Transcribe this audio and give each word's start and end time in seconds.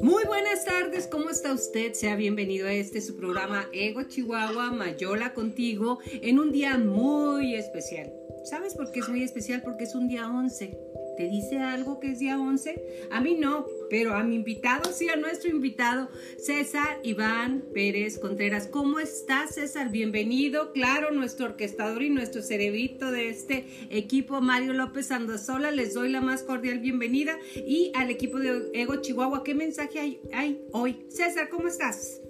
Muy 0.00 0.24
buenas 0.24 0.64
tardes, 0.64 1.06
¿cómo 1.06 1.28
está 1.28 1.52
usted? 1.52 1.92
Sea 1.92 2.16
bienvenido 2.16 2.66
a 2.66 2.72
este 2.72 3.02
su 3.02 3.16
programa 3.16 3.68
Ego 3.72 4.02
Chihuahua 4.04 4.70
Mayola 4.72 5.34
contigo 5.34 5.98
en 6.22 6.38
un 6.38 6.50
día 6.50 6.78
muy 6.78 7.54
especial. 7.54 8.10
¿Sabes 8.44 8.74
por 8.74 8.90
qué 8.90 9.00
es 9.00 9.08
muy 9.08 9.22
especial? 9.22 9.60
Porque 9.62 9.84
es 9.84 9.94
un 9.94 10.08
día 10.08 10.30
11. 10.30 10.78
¿Te 11.16 11.28
dice 11.28 11.58
algo 11.58 12.00
que 12.00 12.12
es 12.12 12.18
día 12.18 12.38
11? 12.38 13.08
A 13.10 13.20
mí 13.20 13.34
no, 13.34 13.66
pero 13.92 14.14
a 14.14 14.22
mi 14.22 14.36
invitado, 14.36 14.90
sí, 14.90 15.10
a 15.10 15.16
nuestro 15.16 15.50
invitado, 15.50 16.08
César 16.38 16.98
Iván 17.02 17.62
Pérez 17.74 18.18
Contreras. 18.18 18.66
¿Cómo 18.66 18.98
estás, 18.98 19.56
César? 19.56 19.90
Bienvenido. 19.90 20.72
Claro, 20.72 21.10
nuestro 21.10 21.44
orquestador 21.44 22.02
y 22.02 22.08
nuestro 22.08 22.40
cerebrito 22.40 23.10
de 23.10 23.28
este 23.28 23.66
equipo, 23.90 24.40
Mario 24.40 24.72
López 24.72 25.10
Andazola, 25.10 25.70
les 25.72 25.92
doy 25.92 26.08
la 26.08 26.22
más 26.22 26.42
cordial 26.42 26.78
bienvenida. 26.78 27.38
Y 27.54 27.92
al 27.94 28.08
equipo 28.08 28.38
de 28.38 28.70
Ego 28.72 28.96
Chihuahua, 28.96 29.44
¿qué 29.44 29.54
mensaje 29.54 30.00
hay, 30.00 30.20
hay 30.32 30.62
hoy? 30.72 31.04
César, 31.10 31.50
¿cómo 31.50 31.68
estás? 31.68 32.21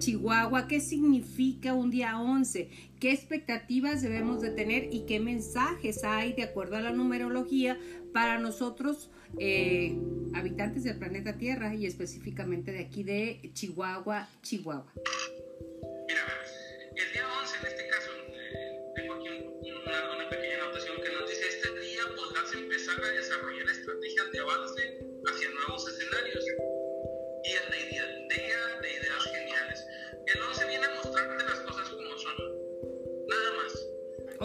Chihuahua, 0.00 0.66
qué 0.66 0.80
significa 0.80 1.74
un 1.74 1.90
día 1.90 2.18
11, 2.18 2.68
qué 2.98 3.12
expectativas 3.12 4.02
debemos 4.02 4.40
de 4.40 4.50
tener 4.50 4.88
y 4.92 5.04
qué 5.06 5.20
mensajes 5.20 6.02
hay 6.02 6.32
de 6.32 6.42
acuerdo 6.42 6.76
a 6.76 6.80
la 6.80 6.90
numerología 6.90 7.78
para 8.12 8.38
nosotros 8.38 9.10
eh, 9.38 9.96
habitantes 10.34 10.82
del 10.84 10.98
planeta 10.98 11.36
Tierra 11.36 11.74
y 11.74 11.86
específicamente 11.86 12.72
de 12.72 12.80
aquí 12.80 13.04
de 13.04 13.50
Chihuahua, 13.52 14.28
Chihuahua. 14.42 14.92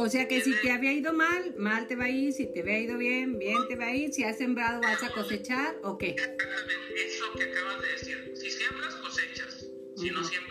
O 0.06 0.08
sea 0.08 0.28
que 0.28 0.40
si 0.40 0.54
te 0.62 0.72
había 0.72 0.94
ido 0.94 1.14
mal, 1.14 1.56
mal 1.58 1.88
te 1.88 1.96
va 1.96 2.04
a 2.04 2.10
ir, 2.10 2.32
si 2.32 2.46
te 2.46 2.60
había 2.62 2.80
ido 2.80 2.96
bien, 2.96 3.40
bien 3.40 3.68
te 3.68 3.76
va 3.76 3.88
a 3.88 3.96
ir, 3.96 4.14
si 4.14 4.24
has 4.24 4.38
sembrado 4.38 4.80
vas 4.80 5.02
a 5.02 5.12
cosechar 5.12 5.80
o 5.82 5.98
qué. 5.98 6.10
Exactamente, 6.10 7.08
eso 7.08 7.26
que 7.36 7.44
acabas 7.46 7.82
de 7.82 7.88
decir. 7.88 8.32
Si 8.36 8.52
siembras, 8.52 8.94
cosechas. 8.98 9.68
Si 9.96 10.12
no 10.12 10.24
siembras, 10.24 10.45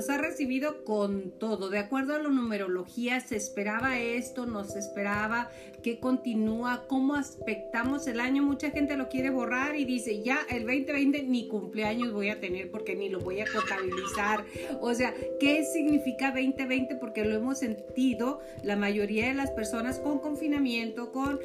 nos 0.00 0.08
ha 0.08 0.16
recibido 0.16 0.82
con 0.82 1.30
todo. 1.32 1.68
De 1.68 1.78
acuerdo 1.78 2.14
a 2.14 2.18
la 2.18 2.30
numerología, 2.30 3.20
se 3.20 3.36
esperaba 3.36 4.00
esto, 4.00 4.46
nos 4.46 4.74
esperaba 4.74 5.50
que 5.82 6.00
continúa, 6.00 6.86
cómo 6.88 7.16
aspectamos 7.16 8.06
el 8.06 8.18
año. 8.18 8.42
Mucha 8.42 8.70
gente 8.70 8.96
lo 8.96 9.10
quiere 9.10 9.28
borrar 9.28 9.76
y 9.76 9.84
dice, 9.84 10.22
ya 10.22 10.38
el 10.48 10.60
2020 10.60 11.24
ni 11.24 11.48
cumpleaños 11.48 12.14
voy 12.14 12.30
a 12.30 12.40
tener 12.40 12.70
porque 12.70 12.96
ni 12.96 13.10
lo 13.10 13.20
voy 13.20 13.42
a 13.42 13.44
contabilizar. 13.52 14.42
O 14.80 14.94
sea, 14.94 15.12
¿qué 15.38 15.64
significa 15.64 16.28
2020? 16.28 16.96
Porque 16.96 17.26
lo 17.26 17.36
hemos 17.36 17.58
sentido 17.58 18.40
la 18.64 18.76
mayoría 18.76 19.28
de 19.28 19.34
las 19.34 19.50
personas 19.50 19.98
con 19.98 20.20
confinamiento, 20.20 21.12
con 21.12 21.40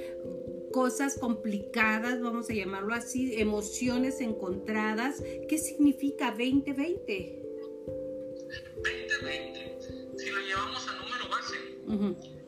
cosas 0.71 1.19
complicadas, 1.19 2.21
vamos 2.21 2.49
a 2.49 2.53
llamarlo 2.53 2.93
así, 2.93 3.37
emociones 3.37 4.21
encontradas. 4.21 5.21
¿Qué 5.49 5.57
significa 5.57 6.31
2020? 6.31 7.44
2020, 8.47 9.79
si 10.17 10.29
lo 10.29 10.39
llevamos 10.39 10.87
a 10.87 10.95
número 10.95 11.29
base, 11.29 11.57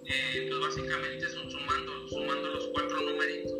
eh, 0.05 0.47
pues 0.49 0.59
básicamente 0.61 1.29
son 1.29 1.49
sumando, 1.49 2.07
sumando 2.07 2.49
los 2.49 2.67
cuatro 2.67 3.01
numeritos. 3.01 3.53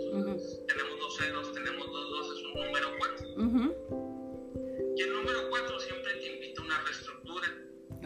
Tenemos 0.67 0.99
dos 0.99 1.17
ceros, 1.17 1.53
tenemos 1.53 1.85
dos 1.87 2.09
dos, 2.09 2.37
es 2.37 2.45
un 2.45 2.53
número 2.53 2.87
cuatro. 2.97 3.27
Y 4.95 5.01
el 5.01 5.13
número 5.13 5.49
cuatro 5.49 5.79
siempre 5.79 6.13
te 6.15 6.33
invita 6.33 6.61
a 6.61 6.65
una 6.65 6.81
reestructura. 6.83 7.47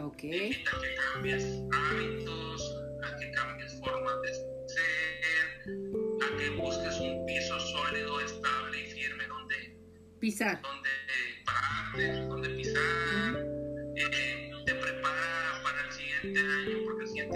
Ok. 0.01 0.23
invita 0.23 0.71
a 0.71 0.81
que 0.81 0.95
cambies 0.95 1.43
hábitos, 1.71 2.75
a 3.03 3.15
que 3.17 3.31
cambies 3.31 3.79
formas 3.79 4.21
de 4.21 4.33
ser, 4.67 5.61
a 6.21 6.37
que 6.37 6.49
busques 6.51 6.99
un 6.99 7.25
piso 7.25 7.59
sólido, 7.59 8.19
estable 8.21 8.81
y 8.81 8.91
firme 8.91 9.27
donde 9.27 9.77
pisar. 10.19 10.61
Donde 10.61 10.89
pararte, 11.45 12.20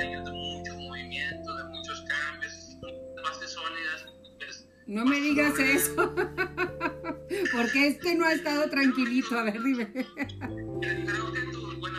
años 0.01 0.25
de 0.25 0.31
mucho 0.31 0.75
movimiento, 0.75 1.55
de 1.55 1.63
muchos 1.65 2.03
cambios, 2.07 2.77
más 3.23 3.51
sólidas. 3.51 4.05
Pues, 4.37 4.67
no 4.87 5.05
me 5.05 5.11
pues, 5.11 5.23
digas 5.23 5.51
sobre... 5.51 5.73
eso, 5.73 6.15
porque 7.51 7.87
este 7.87 8.15
no 8.15 8.25
ha 8.25 8.33
estado 8.33 8.69
tranquilito, 8.69 9.37
a 9.37 9.43
ver, 9.43 9.61
dime. 9.61 9.91
Creo 9.93 11.33
que 11.33 11.41
tú, 11.51 11.77
bueno, 11.79 11.97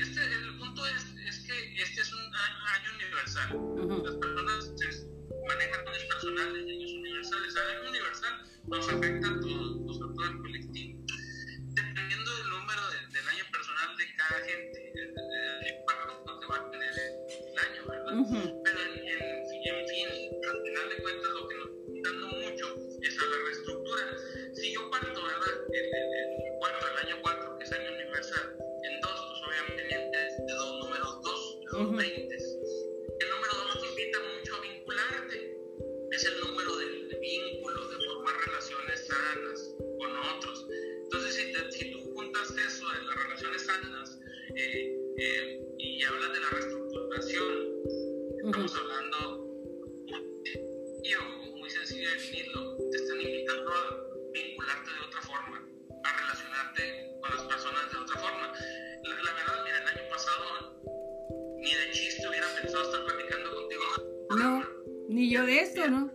este, 0.00 0.20
el 0.24 0.58
punto 0.58 0.86
es, 0.86 1.04
es, 1.26 1.40
que 1.46 1.82
este 1.82 2.00
es 2.02 2.12
un 2.12 2.20
año 2.20 2.90
universal. 2.96 3.56
Uh 3.56 3.80
-huh. 3.80 4.04
Las 4.04 4.14
personas 4.16 4.72
se 4.76 5.06
manejan 5.48 5.84
con 5.84 5.92
personales, 5.92 6.68
años 6.68 6.92
universales. 6.92 7.54
El 7.56 7.78
año 7.78 7.90
universal 7.90 8.34
nos 8.68 8.88
afecta 8.88 9.28
a 9.28 9.40
todos, 9.40 9.96
a 9.96 10.14
todo 10.14 10.24
el 10.30 10.38
colectivo. 10.38 11.00
Dependiendo 11.74 12.36
del 12.36 12.50
número 12.50 12.82
de, 12.90 13.18
del 13.18 13.28
año 13.28 13.44
personal 13.50 13.96
de 13.96 14.04
cada 14.16 14.44
gente, 14.44 14.89
va 16.50 16.56
a 16.56 16.70
tener 16.70 16.90
el 16.98 17.58
año, 17.58 17.80
¿verdad? 17.86 18.12
Pero 18.64 18.78
en, 18.82 18.98
en, 18.98 19.22
en, 19.22 19.88
fin, 19.88 20.08
al 20.42 20.62
final 20.62 20.88
de 20.90 21.02
cuentas, 21.02 21.30
lo 21.30 21.48
que 21.48 21.54
nos 21.54 21.68
está 21.94 22.10
dando 22.10 22.26
mucho 22.26 22.66
es 23.02 23.18
a 23.18 23.26
la 23.26 23.36
reestructura. 23.46 24.04
Si 24.54 24.74
yo 24.74 24.90
parto, 24.90 25.22
¿verdad? 25.22 25.54
El, 25.72 25.84
el, 25.84 26.06
el 26.42 26.58
4, 26.58 26.88
el 26.90 27.06
año 27.06 27.16
4, 27.22 27.58
que 27.58 27.64
es 27.64 27.72
año 27.72 27.90
universal, 27.92 28.56
en 28.82 29.00
2, 29.00 29.10
pues 29.30 29.40
obviamente 29.46 29.82
es 29.94 30.46
de 30.46 30.52
dos 30.54 30.84
números 30.84 31.22
2, 31.22 31.60
de 31.60 31.78
dos 31.78 31.96
20. 31.96 32.34
El 32.34 33.30
número 33.30 33.52
2 33.54 33.74
nos 33.74 33.90
invita 33.90 34.18
mucho 34.18 34.56
a 34.56 34.60
vincularte. 34.60 35.36
Es 36.10 36.24
el 36.24 36.40
número 36.40 36.76
del 36.78 36.99
ni 65.74 66.09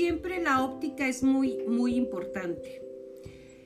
siempre, 0.00 0.42
la 0.42 0.64
óptica 0.64 1.06
es 1.06 1.22
muy, 1.22 1.58
muy 1.68 1.94
importante. 1.94 2.80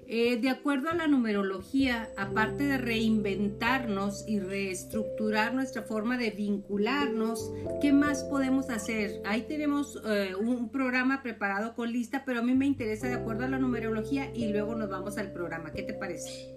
Eh, 0.08 0.36
de 0.40 0.50
acuerdo 0.50 0.90
a 0.90 0.94
la 0.94 1.06
numerología, 1.06 2.10
aparte 2.16 2.64
de 2.64 2.76
reinventarnos 2.76 4.24
y 4.26 4.40
reestructurar 4.40 5.54
nuestra 5.54 5.82
forma 5.82 6.18
de 6.18 6.30
vincularnos, 6.30 7.52
¿qué 7.80 7.92
más 7.92 8.24
podemos 8.24 8.68
hacer? 8.68 9.22
Ahí 9.24 9.42
tenemos 9.42 10.02
eh, 10.06 10.34
un 10.34 10.72
programa 10.72 11.22
preparado 11.22 11.76
con 11.76 11.92
lista, 11.92 12.24
pero 12.26 12.40
a 12.40 12.42
mí 12.42 12.52
me 12.52 12.66
interesa 12.66 13.06
de 13.06 13.14
acuerdo 13.14 13.44
a 13.44 13.48
la 13.48 13.60
numerología 13.60 14.34
y 14.34 14.48
luego 14.52 14.74
nos 14.74 14.90
vamos 14.90 15.16
al 15.18 15.32
programa. 15.32 15.70
¿Qué 15.70 15.84
te 15.84 15.94
parece? 15.94 16.52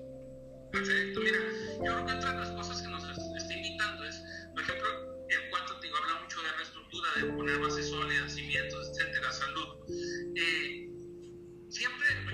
Perfecto, 0.72 1.20
mira, 1.22 1.38
yo 1.78 1.94
creo 1.94 2.06
que 2.08 2.12
entre 2.14 2.34
las 2.34 2.50
cosas 2.50 2.82
que 2.82 2.88
nos 2.88 3.04
está 3.38 3.54
invitando 3.54 4.04
es, 4.06 4.24
por 4.56 4.64
ejemplo, 4.64 4.88
el 5.30 5.50
cuarto 5.52 5.80
te 5.80 5.86
digo, 5.86 5.98
habla 6.02 6.24
mucho 6.24 6.42
de 6.42 6.52
reestructura, 6.58 7.08
de 7.22 7.34
poner 7.38 7.60
bases 7.60 7.90
sólidas, 7.90 8.27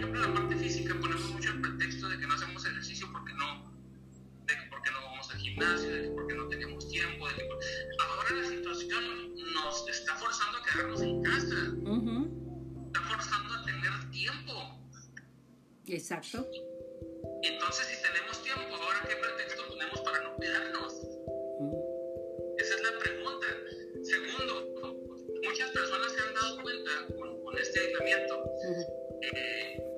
ejemplo, 0.03 0.27
la 0.27 0.33
parte 0.33 0.55
física 0.57 0.95
ponemos 0.99 1.29
mucho 1.31 1.51
el 1.51 1.61
pretexto 1.61 2.09
de 2.09 2.19
que 2.19 2.27
no 2.27 2.33
hacemos 2.33 2.65
ejercicio 2.65 3.07
porque 3.11 3.33
no, 3.33 3.71
de 4.45 4.53
que 4.53 4.69
porque 4.69 4.91
no 4.91 5.01
vamos 5.01 5.31
al 5.31 5.37
gimnasio, 5.37 5.89
de 5.89 6.01
que 6.03 6.09
porque 6.09 6.33
no 6.33 6.47
tenemos 6.49 6.89
tiempo, 6.89 7.27
de 7.29 7.35
que 7.35 7.45
por... 7.45 7.59
ahora 8.01 8.35
la 8.41 8.49
situación 8.49 9.35
nos 9.53 9.87
está 9.87 10.15
forzando 10.15 10.57
a 10.57 10.63
quedarnos 10.63 11.01
en 11.01 11.23
casa, 11.23 11.55
uh 11.83 11.97
-huh. 11.97 12.87
está 12.87 13.01
forzando 13.01 13.53
a 13.53 13.65
tener 13.65 14.11
tiempo. 14.11 14.53
Exacto. 15.87 16.47
Entonces, 17.43 17.85
si 17.87 18.01
tenemos 18.03 18.43
tiempo, 18.43 18.75
ahora 18.75 19.07
qué 19.07 19.15
pretexto 19.15 19.67
ponemos 19.69 19.99
para 20.01 20.21
no 20.23 20.35
cuidarnos? 20.35 20.93
Uh 20.93 21.63
-huh. 21.63 22.55
Esa 22.57 22.75
es 22.75 22.81
la 22.83 22.99
pregunta. 22.99 23.47
Segundo, 24.03 24.99
muchas 25.43 25.71
personas 25.71 26.11
se 26.11 26.21
han 26.21 26.33
dado 26.33 26.61
cuenta 26.61 26.91
con, 27.15 27.41
con 27.43 27.57
este 27.57 27.79
aislamiento. 27.79 28.43
Uh 28.43 28.75
-huh 28.75 29.03
eh, 29.31 29.92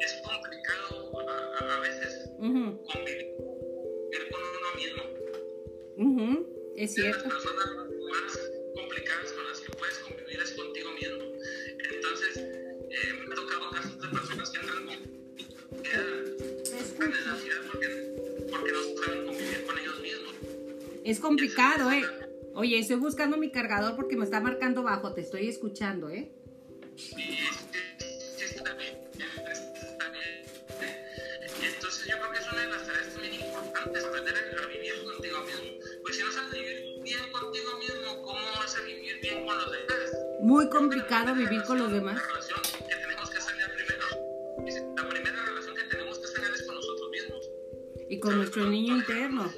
es 0.00 0.12
complicado 0.22 1.12
a, 1.28 1.74
a 1.76 1.80
veces 1.80 2.30
uh 2.38 2.44
-huh. 2.44 2.78
convivir 2.92 3.26
con 4.30 4.42
uno 4.58 4.70
mismo. 4.76 5.02
Uh 5.96 6.12
-huh. 6.16 6.36
Es 6.76 6.94
cierto. 6.94 7.24
Las 7.24 7.34
personas 7.34 7.66
más 8.10 8.32
complicadas 8.74 9.32
con 9.32 9.44
las 9.48 9.60
que 9.60 9.70
puedes 9.72 9.98
convivir 9.98 10.40
es 10.40 10.52
contigo 10.52 10.90
mismo. 10.92 11.24
Entonces, 11.94 12.36
eh, 12.36 13.12
me 13.26 13.32
ha 13.32 13.36
tocado 13.36 13.70
casos 13.70 14.00
de 14.00 14.08
personas 14.08 14.50
que 14.50 14.60
entran 14.60 14.84
con 16.96 17.10
necesidad 17.10 17.56
porque, 17.70 17.88
porque 18.50 18.72
no 18.72 18.80
saben 19.04 19.26
convivir 19.26 19.64
con 19.66 19.78
ellos 19.78 20.00
mismos. 20.00 20.34
Es 21.04 21.20
complicado, 21.20 21.90
¿eh? 21.90 22.04
Oye, 22.54 22.78
estoy 22.78 22.96
buscando 22.96 23.36
mi 23.36 23.50
cargador 23.50 23.96
porque 23.96 24.16
me 24.16 24.24
está 24.24 24.40
marcando 24.40 24.82
bajo, 24.82 25.14
te 25.14 25.20
estoy 25.20 25.48
escuchando, 25.48 26.10
¿eh? 26.10 26.32
Muy 40.58 40.70
complicado 40.70 41.36
vivir 41.36 41.62
con 41.62 41.78
los 41.78 41.92
demás. 41.92 42.20
Y 48.10 48.18
con 48.18 48.38
nuestro 48.38 48.68
niño 48.68 48.96
interno. 48.96 49.52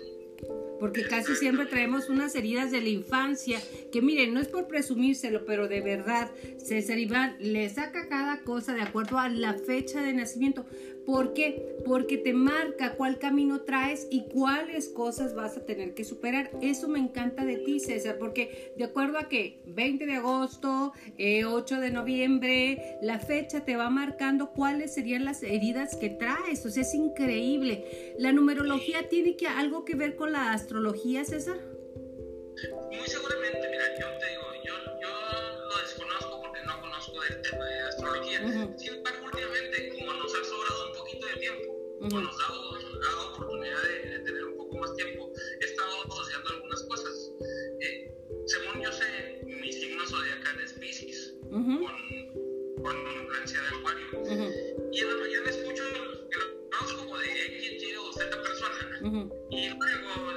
porque 0.79 1.07
casi 1.07 1.35
siempre 1.37 1.65
traemos 1.65 2.11
unas 2.11 2.35
heridas 2.35 2.71
de 2.71 2.83
la 2.83 2.89
infancia, 2.91 3.61
que 3.91 4.03
miren, 4.03 4.35
no 4.35 4.41
es 4.41 4.49
por 4.49 4.67
presumírselo, 4.67 5.47
pero 5.47 5.69
de 5.69 5.81
verdad, 5.81 6.31
César 6.59 6.99
Iván 6.99 7.37
le 7.39 7.71
saca 7.71 8.09
cada 8.09 8.43
cosa 8.43 8.75
de 8.75 8.83
acuerdo 8.83 9.19
a 9.19 9.31
la 9.31 9.55
fecha 9.55 10.03
de 10.03 10.13
nacimiento. 10.13 10.67
¿Por 11.07 11.33
qué? 11.33 11.79
Porque 11.85 12.19
te 12.19 12.33
marca 12.33 12.95
cuál 12.95 13.19
camino 13.19 13.63
traes 13.63 14.07
y 14.11 14.29
cuáles 14.29 14.89
cosas 14.89 15.35
vas 15.35 15.57
a 15.57 15.65
tener 15.65 15.95
que 15.95 16.05
superar. 16.05 16.51
Eso 16.61 16.89
me 16.89 16.99
encanta 16.99 17.45
de 17.45 17.57
ti, 17.57 17.81
César, 17.81 18.19
porque 18.19 18.73
de 18.77 18.85
acuerdo 18.85 19.19
a 19.19 19.29
que 19.29 19.63
20 19.67 20.07
de 20.07 20.15
agosto, 20.15 20.93
8 20.93 21.15
eh, 21.19 21.81
de 21.81 21.91
noviembre, 21.91 22.99
la 23.03 23.19
fecha 23.19 23.65
te 23.65 23.77
va 23.77 23.91
marcando 23.91 24.53
cuáles 24.53 24.95
serían 24.95 25.25
las 25.25 25.43
heridas 25.43 25.97
que 25.97 26.11
traes. 26.11 26.65
O 26.67 26.71
sea, 26.71 26.83
es 26.83 26.95
increíble. 26.95 28.15
La 28.19 28.33
numerología 28.33 29.09
tiene 29.09 29.37
que, 29.37 29.47
algo 29.47 29.85
que 29.85 29.95
ver 29.95 30.17
con 30.17 30.33
la 30.33 30.53
astrología, 30.53 31.25
César. 31.25 31.59
Muy 32.91 33.07
seguramente, 33.07 33.69
mira, 33.71 33.85
yo 33.99 34.07
te 34.19 34.27
digo, 34.29 34.43
yo, 34.65 34.75
yo 35.01 35.09
lo 35.67 35.83
desconozco 35.83 36.43
porque 36.43 36.61
no 36.67 36.81
conozco 36.81 37.23
el 37.25 37.41
tema 37.41 37.65
de 37.65 37.81
astrología. 37.81 38.39
Sin 38.77 38.95
embargo, 38.95 39.00
uh 42.13 42.19
-huh. 42.19 42.23
nos 42.23 42.37
ha 42.41 42.53
dado, 43.01 43.35
oportunidad 43.35 43.83
de, 43.83 44.11
de, 44.11 44.19
tener 44.21 44.45
un 44.45 44.57
poco 44.57 44.79
más 44.79 44.95
tiempo, 44.97 45.33
he 45.61 45.65
estado 45.65 45.93
asociando 46.09 46.51
algunas 46.51 46.83
cosas. 46.85 47.33
Eh, 47.81 48.15
según 48.47 48.83
yo 48.83 48.93
sé, 48.93 49.41
mi 49.45 49.73
signo 49.73 50.07
zodiacal 50.07 50.61
es 50.61 50.73
Pisces, 50.75 51.35
uh 51.45 51.59
-huh. 51.59 51.81
con, 51.81 52.83
con 52.83 52.97
influencia 52.97 53.61
de 53.63 53.69
Acuario. 53.69 54.07
Uh 54.13 54.27
-huh. 54.27 54.91
Y 54.93 55.01
en 55.01 55.09
la 55.09 55.17
mañana 55.17 55.51
escucho 55.51 55.83
el, 55.87 56.41
horóscopo 56.75 57.19
de 57.19 57.27
X, 57.27 57.83
Y 57.83 57.97
o 57.97 58.13
Z 58.13 58.43
persona. 58.43 59.31
Y 59.51 59.69
luego, 59.69 60.30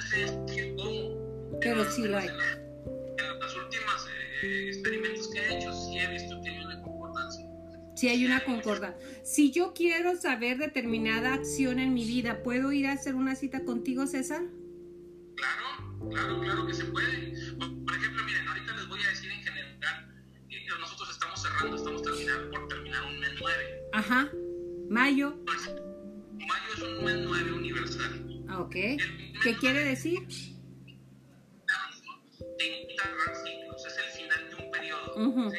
sé 0.00 0.36
decir 0.46 0.74
cómo. 0.76 1.58
Pero 1.60 1.84
sí 1.90 2.02
lo 2.08 2.18
hay. 2.18 2.28
En, 2.28 2.34
en 2.34 3.38
los 3.38 3.56
últimos 3.56 4.08
eh, 4.42 4.68
experimentos 4.68 5.28
que 5.28 5.38
he 5.38 5.58
hecho, 5.58 5.72
sí 5.72 5.98
he 5.98 6.06
visto 6.08 6.40
que 6.42 6.50
hay 6.50 6.64
una 6.64 6.82
concordancia. 6.82 7.46
Sí 7.94 8.08
hay 8.08 8.24
una 8.26 8.44
concordancia. 8.44 9.24
Si 9.24 9.52
yo 9.52 9.72
quiero 9.74 10.16
saber 10.16 10.58
determinada 10.58 11.34
acción 11.34 11.78
en 11.78 11.94
mi 11.94 12.04
vida, 12.04 12.42
¿puedo 12.42 12.72
ir 12.72 12.86
a 12.86 12.92
hacer 12.92 13.14
una 13.14 13.36
cita 13.36 13.64
contigo, 13.64 14.06
César? 14.06 14.42
Claro, 15.36 16.10
claro, 16.10 16.40
claro 16.40 16.66
que 16.66 16.74
se 16.74 16.84
puede. 16.86 17.32
Por, 17.58 17.94
ejemplo, 17.94 18.24
miren, 18.24 18.48
ahorita 18.48 18.76
les 18.76 18.88
voy 18.88 19.00
a 19.00 19.08
decir 19.08 19.30
en 19.30 19.42
general, 19.42 20.24
eh, 20.50 20.66
nosotros 20.80 21.10
estamos 21.10 21.40
cerrando, 21.40 21.76
estamos 21.76 22.02
terminando 22.02 22.50
por 22.50 22.68
terminar 22.68 23.04
un 23.04 23.20
mes 23.20 23.30
9. 23.40 23.82
Ajá. 23.92 24.30
Mayo. 24.90 25.36
Pues, 25.46 25.70
mayo 26.38 26.74
es 26.74 26.82
un 26.82 27.04
mes 27.04 27.16
9 27.24 27.52
universal. 27.52 28.44
Ah, 28.48 28.60
ok. 28.60 28.76
¿Qué 29.42 29.56
quiere 29.56 29.84
decir? 29.84 30.20
Ciclos, 33.44 33.86
es 33.86 33.96
el 33.98 34.10
final 34.12 34.50
de 34.50 34.54
un 34.64 34.70
periodo. 34.70 35.14
Uh 35.16 35.34
-huh. 35.34 35.50
¿sí? 35.50 35.58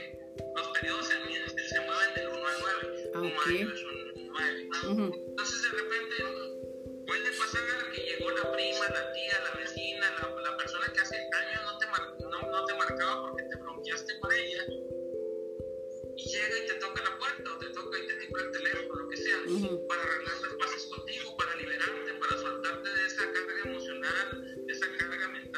Los 0.56 0.68
periodos 0.70 1.06
se, 1.06 1.68
se, 1.68 1.80
mueven 1.82 2.14
del 2.16 2.28
1 2.30 2.48
al 2.48 2.56
9. 2.62 3.12
Ah, 3.14 3.20
okay. 3.20 3.66
Mayo 3.66 3.74
es 3.74 3.84
un 3.84 4.28
9. 4.32 4.70
Uh 4.72 4.96
-huh. 4.96 5.12
Entonces, 5.28 5.62
de 5.64 5.70
repente, 5.70 6.16
puede 7.08 7.32
pasar 7.38 7.92
que 7.92 8.02
llegó 8.08 8.32
la 8.32 8.52
prima, 8.54 8.86
la 8.88 9.12
tía, 9.12 9.36
la 9.44 9.60
vecina, 9.60 10.06
la, 10.18 10.42
la 10.42 10.58
persona 10.58 10.86
que 10.94 11.02
hace 11.02 11.18
años 11.18 11.62
no 11.66 11.78
te, 11.78 11.86
mar, 11.88 12.04
no, 12.22 12.52
no 12.52 12.66
te 12.66 12.74
marcaba 12.76 13.22
porque 13.24 13.44
te 13.44 13.56
bronqueaste 13.58 14.20
con 14.20 14.32
ella. 14.32 14.64
Y 16.16 16.24
llega 16.24 16.56
y 16.64 16.68
te 16.68 16.76
toca 16.76 17.04
la 17.04 17.18
puerta, 17.20 17.54
o 17.54 17.58
te 17.58 17.68
toca 17.68 18.00
y 18.00 18.08
te 18.08 18.16
timbra 18.16 18.44
el 18.44 18.52
teléfono, 18.52 18.96
lo 18.96 19.10
que 19.10 19.18
sea, 19.18 19.38
uh 19.46 19.60
-huh. 19.60 19.88
para 19.88 20.02
arreglar 20.04 20.38
las 20.42 20.54
paces 20.62 20.86
contigo, 20.86 21.36
para 21.36 21.56
liberarte, 21.58 22.14
para 22.22 22.38
soltarte 22.38 22.90
de 22.90 23.03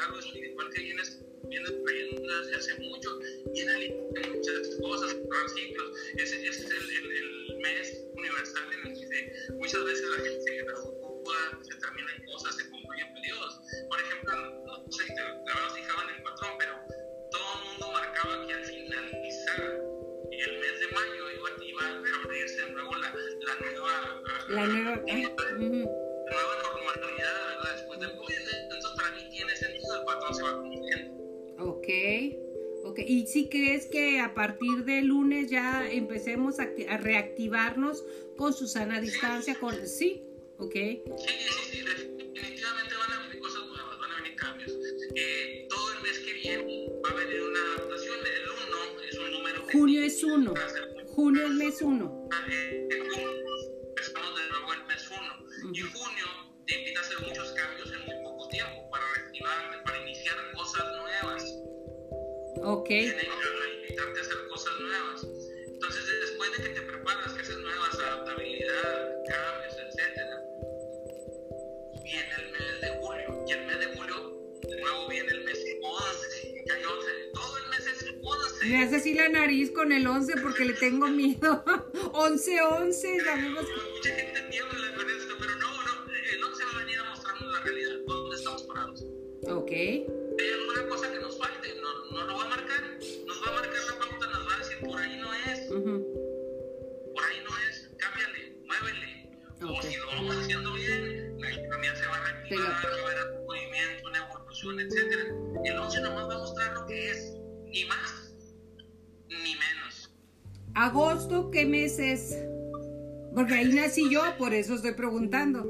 carga 0.06 0.14
mental 0.14 0.14
o 0.14 0.18
espiritual 0.18 0.70
que 0.70 0.80
vienes, 0.82 1.20
vienes 1.48 1.72
trayendo 1.84 2.38
desde 2.38 2.56
hace 2.56 2.74
mucho. 2.80 3.18
Y 3.54 3.60
en 3.60 3.68
el 3.68 3.94
muchas 4.34 4.76
cosas, 4.80 5.16
ciclos. 5.54 5.90
Ese 6.16 6.46
es 6.46 6.60
el, 6.60 6.70
el, 6.70 7.12
el, 7.12 7.56
mes 7.58 8.04
universal 8.14 8.64
en 8.72 8.86
el 8.86 8.98
que 8.98 9.06
se, 9.06 9.52
muchas 9.54 9.84
veces 9.84 10.04
la 10.10 10.24
gente 10.24 10.42
se 10.42 10.56
gradúa, 10.62 11.60
se 11.62 11.74
terminan 11.74 12.24
cosas, 12.26 12.56
se 12.56 12.70
concluyen 12.70 13.14
periodos. 13.14 13.60
Por 13.88 14.00
ejemplo, 14.00 14.64
no 14.66 14.92
sé 14.92 15.04
te, 15.06 15.52
Okay. 33.36 33.42
¿Y 33.42 33.42
si 33.42 33.48
crees 33.48 33.86
que 33.86 34.20
a 34.20 34.34
partir 34.34 34.84
de 34.84 35.02
lunes 35.02 35.50
ya 35.50 35.86
empecemos 35.90 36.58
a, 36.58 36.68
a 36.88 36.96
reactivarnos 36.96 38.04
con 38.36 38.54
Susana 38.54 38.96
a 38.96 39.00
distancia? 39.00 39.54
Sí. 39.54 39.60
Con... 39.60 39.86
¿Sí? 39.86 40.22
Ok. 40.58 40.72
Sí, 40.72 41.02
sí, 41.06 41.60
sí, 41.70 41.84
definitivamente 42.34 42.94
van 42.96 43.12
a 43.12 43.26
venir 43.26 43.40
cosas 43.40 43.66
nuevas, 43.66 43.98
van 43.98 44.10
a 44.10 44.22
venir 44.22 44.36
cambios. 44.36 44.72
Eh, 45.14 45.66
todo 45.68 45.92
el 45.92 46.02
mes 46.02 46.18
que 46.20 46.32
viene 46.32 46.88
va 47.04 47.10
a 47.10 47.14
venir 47.14 47.42
una 47.42 47.60
adaptación. 47.74 48.16
El 48.26 48.48
1 48.94 49.02
es 49.10 49.18
un 49.18 49.32
número. 49.32 49.66
Junio 49.70 50.02
es 50.02 50.24
1. 50.24 50.54
Junio 51.14 51.42
es 51.44 51.50
mes 51.50 51.82
1. 51.82 52.28
Ok. 62.86 62.90
Tienen 62.90 63.18
que 63.18 63.26
invitarte 63.82 64.20
a 64.20 64.22
hacer 64.22 64.48
cosas 64.48 64.72
nuevas. 64.78 65.26
Entonces, 65.66 66.06
después 66.20 66.56
de 66.56 66.62
que 66.62 66.68
te 66.68 66.82
preparas, 66.82 67.32
que 67.32 67.40
haces 67.40 67.58
nuevas 67.58 67.98
adaptabilidad, 67.98 69.12
cambios, 69.26 69.74
etcétera, 69.74 70.40
viene 72.04 72.30
el 72.38 72.52
mes 72.52 72.80
de 72.80 72.88
julio. 73.00 73.44
Y 73.44 73.52
el 73.52 73.66
mes 73.66 73.80
de 73.80 73.86
julio, 73.86 74.16
luego 74.70 75.08
viene 75.08 75.32
el 75.32 75.44
mes 75.44 75.58
11. 75.82 76.64
Ya 76.64 76.74
hay 76.74 76.84
11. 76.84 77.10
Todo 77.34 77.58
el 77.58 77.70
mes 77.70 77.86
es 77.88 78.04
11. 78.22 78.66
Me 78.66 78.84
hace 78.84 78.96
así 78.96 79.14
la 79.14 79.28
nariz 79.30 79.72
con 79.72 79.90
el 79.90 80.06
11 80.06 80.34
porque 80.40 80.64
le 80.64 80.74
tengo 80.74 81.08
miedo. 81.08 81.64
11, 82.12 82.62
11. 82.62 83.20
Sabemos 83.24 83.66
que... 83.66 83.72
Mucha 83.96 84.10
gente 84.14 84.40
tiembla 84.48 84.94
con 84.94 85.10
esto, 85.10 85.34
pero 85.40 85.56
no, 85.56 85.82
no. 85.82 86.12
El 86.32 86.44
11 86.44 86.64
va 86.64 86.70
a 86.70 86.84
venir 86.84 87.00
a 87.00 87.04
mostrarnos 87.10 87.52
la 87.52 87.60
realidad, 87.62 87.96
dónde 88.06 88.36
estamos 88.36 88.62
parados. 88.62 89.04
Ok. 89.48 90.25
O 99.68 99.82
si 99.82 99.96
lo 99.96 100.06
vamos 100.06 100.36
haciendo 100.36 100.72
bien, 100.74 101.40
la 101.40 101.50
economía 101.50 101.96
se 101.96 102.06
va 102.06 102.16
a 102.16 102.32
reactivar, 102.32 102.76
Pero... 102.82 102.96
va 103.02 103.08
a 103.08 103.12
haber 103.12 103.38
un 103.38 103.46
movimiento, 103.46 104.08
una 104.08 104.18
evolución, 104.18 104.80
etc. 104.80 104.94
El 105.64 105.78
11 105.78 106.00
nomás 106.02 106.28
va 106.28 106.34
a 106.34 106.38
mostrar 106.38 106.72
lo 106.74 106.86
que 106.86 107.10
es, 107.10 107.34
ni 107.64 107.84
más 107.86 108.34
ni 109.28 109.54
menos. 109.56 110.14
¿Agosto 110.74 111.50
qué 111.50 111.66
mes 111.66 111.98
es? 111.98 112.36
Porque 113.34 113.54
ahí 113.54 113.72
nací 113.72 114.08
yo, 114.10 114.22
por 114.38 114.54
eso 114.54 114.74
estoy 114.74 114.92
preguntando. 114.92 115.64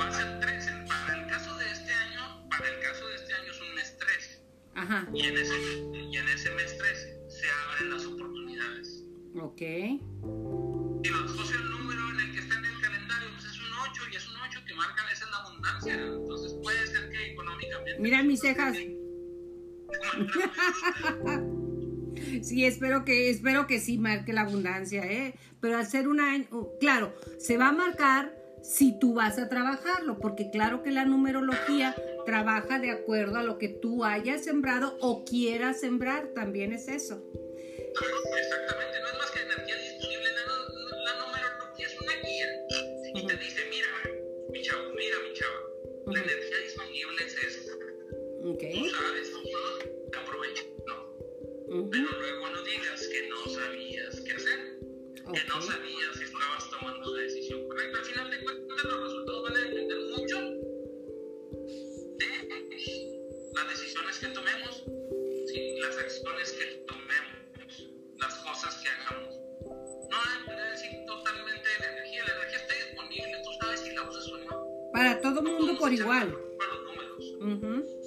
Va 0.00 0.08
a 0.08 0.12
ser 0.12 0.40
3. 0.40 0.70
Para 0.88 1.20
el 1.20 1.26
caso 1.26 1.56
de 1.58 1.70
este 1.70 1.92
año, 1.92 2.48
para 2.48 2.68
el 2.68 2.80
caso 2.80 3.06
de 3.08 3.14
este 3.16 3.34
año 3.34 3.50
es 3.50 3.60
un 3.60 3.74
mes 3.74 3.96
3. 3.98 4.42
Ajá. 4.76 5.08
Y 5.12 5.26
en 5.26 5.36
ese, 5.36 5.54
y 6.10 6.16
en 6.16 6.28
ese 6.28 6.50
mes 6.52 6.78
3 6.78 7.18
se 7.28 7.46
abren 7.50 7.90
las 7.90 8.06
oportunidades. 8.06 9.04
Ok. 9.34 9.60
Mira 18.00 18.22
mis 18.22 18.40
cejas. 18.40 18.76
Sí, 22.42 22.64
espero 22.64 23.04
que, 23.04 23.30
espero 23.30 23.66
que 23.66 23.80
sí 23.80 23.98
marque 23.98 24.32
la 24.32 24.42
abundancia, 24.42 25.04
¿eh? 25.04 25.34
Pero 25.60 25.78
al 25.78 25.86
ser 25.86 26.08
un 26.08 26.20
año, 26.20 26.46
claro, 26.78 27.14
se 27.38 27.56
va 27.56 27.68
a 27.68 27.72
marcar 27.72 28.34
si 28.62 28.98
tú 28.98 29.14
vas 29.14 29.38
a 29.38 29.48
trabajarlo, 29.48 30.18
porque 30.18 30.50
claro 30.50 30.82
que 30.82 30.90
la 30.90 31.04
numerología 31.04 31.94
trabaja 32.26 32.78
de 32.78 32.90
acuerdo 32.90 33.38
a 33.38 33.42
lo 33.42 33.58
que 33.58 33.68
tú 33.68 34.04
hayas 34.04 34.44
sembrado 34.44 34.96
o 35.00 35.24
quieras 35.24 35.80
sembrar, 35.80 36.28
también 36.34 36.72
es 36.72 36.88
eso. 36.88 37.24
Exactamente, 37.32 39.00
no 39.00 39.08
es 39.08 39.18
más 39.18 39.30
que 39.30 39.40
energía 39.40 39.76
disponible, 39.76 40.28
la, 40.34 40.42
la 41.04 41.14
numerología 41.26 41.86
es 41.86 42.00
una 42.00 42.14
guía 42.22 42.46
y 43.14 43.26
te 43.26 43.36
dice, 43.36 43.60
mira, 43.70 43.88
mi 44.52 44.62
chavo, 44.62 44.92
mira, 44.94 45.16
mi 45.24 45.30
uh 45.30 45.32
-huh. 46.06 46.14
la 46.14 46.22
energía 46.22 46.22
esa 46.22 46.39
Tú 48.60 48.90
sabes, 48.90 49.32
aprovecha, 50.14 50.64
¿no? 50.86 51.88
Pero 51.90 52.10
luego 52.18 52.50
no 52.50 52.62
digas 52.62 53.08
que 53.08 53.28
no 53.30 53.46
sabías 53.46 54.20
qué 54.20 54.32
hacer, 54.32 54.78
que 55.16 55.44
no 55.48 55.62
sabías 55.62 56.18
si 56.18 56.24
estabas 56.24 56.68
tomando 56.68 57.16
la 57.16 57.22
decisión 57.22 57.66
correcta. 57.66 57.98
Al 58.00 58.04
final 58.04 58.30
de 58.30 58.44
cuentas, 58.44 58.84
los 58.84 59.02
resultados 59.02 59.42
van 59.44 59.56
a 59.56 59.60
depender 59.60 59.98
mucho 60.14 60.36
de 62.18 62.28
las 63.54 63.68
decisiones 63.70 64.18
que 64.18 64.26
tomemos, 64.28 64.84
¿sí? 65.46 65.78
las 65.80 65.96
acciones 65.96 66.52
que 66.52 66.84
tomemos, 66.86 67.88
las 68.18 68.34
cosas 68.44 68.76
que 68.82 68.88
hagamos. 68.90 69.34
No 70.10 70.18
depende 70.38 70.62
de 70.62 70.70
decir 70.72 70.90
totalmente 71.06 71.66
de 71.66 71.78
la 71.78 71.92
energía. 71.92 72.24
La 72.26 72.34
energía 72.34 72.58
está 72.58 72.74
disponible, 72.74 73.42
tú 73.42 73.50
sabes 73.62 73.80
si 73.80 73.94
la 73.94 74.02
usas 74.02 74.28
o 74.28 74.36
no. 74.36 74.90
Para 74.92 75.18
todo 75.22 75.42
mundo 75.42 75.78
por 75.78 75.90
igual. 75.90 76.36
Para 76.58 76.74
los 76.74 76.84
números. 76.84 77.20
Sí, 77.20 77.99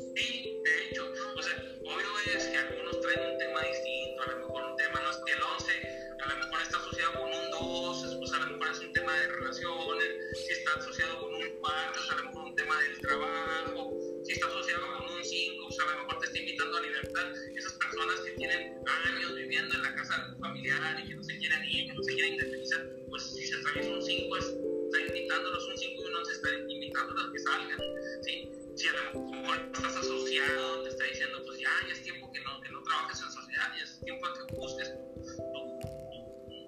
familiar 20.63 20.99
y 20.99 21.09
que 21.09 21.15
no 21.15 21.23
se 21.23 21.37
quieren 21.37 21.65
ir, 21.65 21.87
que 21.87 21.93
no 21.93 22.03
se 22.03 22.13
quieren 22.13 22.33
independizar, 22.33 22.89
pues 23.09 23.23
si 23.23 23.45
se 23.45 23.55
atraviesa 23.55 23.89
un 23.91 24.01
5, 24.01 24.37
está 24.37 24.99
invitándolos, 25.07 25.67
un 25.67 25.77
5 25.77 26.01
y 26.01 26.05
un 26.05 26.15
11 26.15 26.31
está 26.31 26.49
invitándolos 26.67 27.25
a 27.25 27.31
que 27.31 27.39
salgan, 27.39 27.79
¿sí? 28.21 28.49
si 28.75 28.87
a 28.87 28.93
lo 28.93 29.21
mejor 29.21 29.57
estás 29.73 29.95
asociado, 29.97 30.83
te 30.83 30.89
está 30.89 31.03
diciendo, 31.05 31.43
pues 31.45 31.59
ya, 31.59 31.69
ya 31.87 31.93
es 31.93 32.03
tiempo 32.03 32.31
que 32.31 32.39
no, 32.41 32.61
que 32.61 32.69
no 32.69 32.83
trabajes 32.83 33.19
en 33.21 33.31
sociedad, 33.31 33.67
ya 33.77 33.83
es 33.83 33.99
tiempo 33.99 34.27
de 34.27 34.33
que 34.33 34.55
busques 34.55 34.89
tu, 34.89 35.59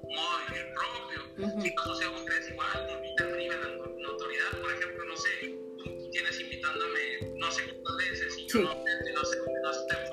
tu 0.01 0.07
modo 0.11 0.37
de 0.39 0.53
vivir 0.53 0.73
propio. 0.75 1.19
Uh 1.37 1.47
-huh. 1.47 1.61
Si 1.61 1.67
estás 1.67 1.85
asociado 1.85 2.25
tres 2.25 2.49
igual, 2.51 2.85
te 2.85 2.93
invita 2.93 3.25
nivel 3.37 3.61
de 3.61 4.01
notoriedad, 4.01 4.51
por 4.61 4.71
ejemplo, 4.71 5.05
no 5.05 5.17
sé, 5.17 5.29
tú 5.83 6.09
tienes 6.11 6.39
invitándome 6.39 7.33
no 7.35 7.51
sé 7.51 7.63
cuántas 7.63 7.97
veces 7.97 8.37
y 8.37 8.47
yo 8.47 8.59
no, 8.59 8.75
no, 8.75 9.25
sé, 9.25 9.37
no 9.63 9.73
sé, 9.73 10.04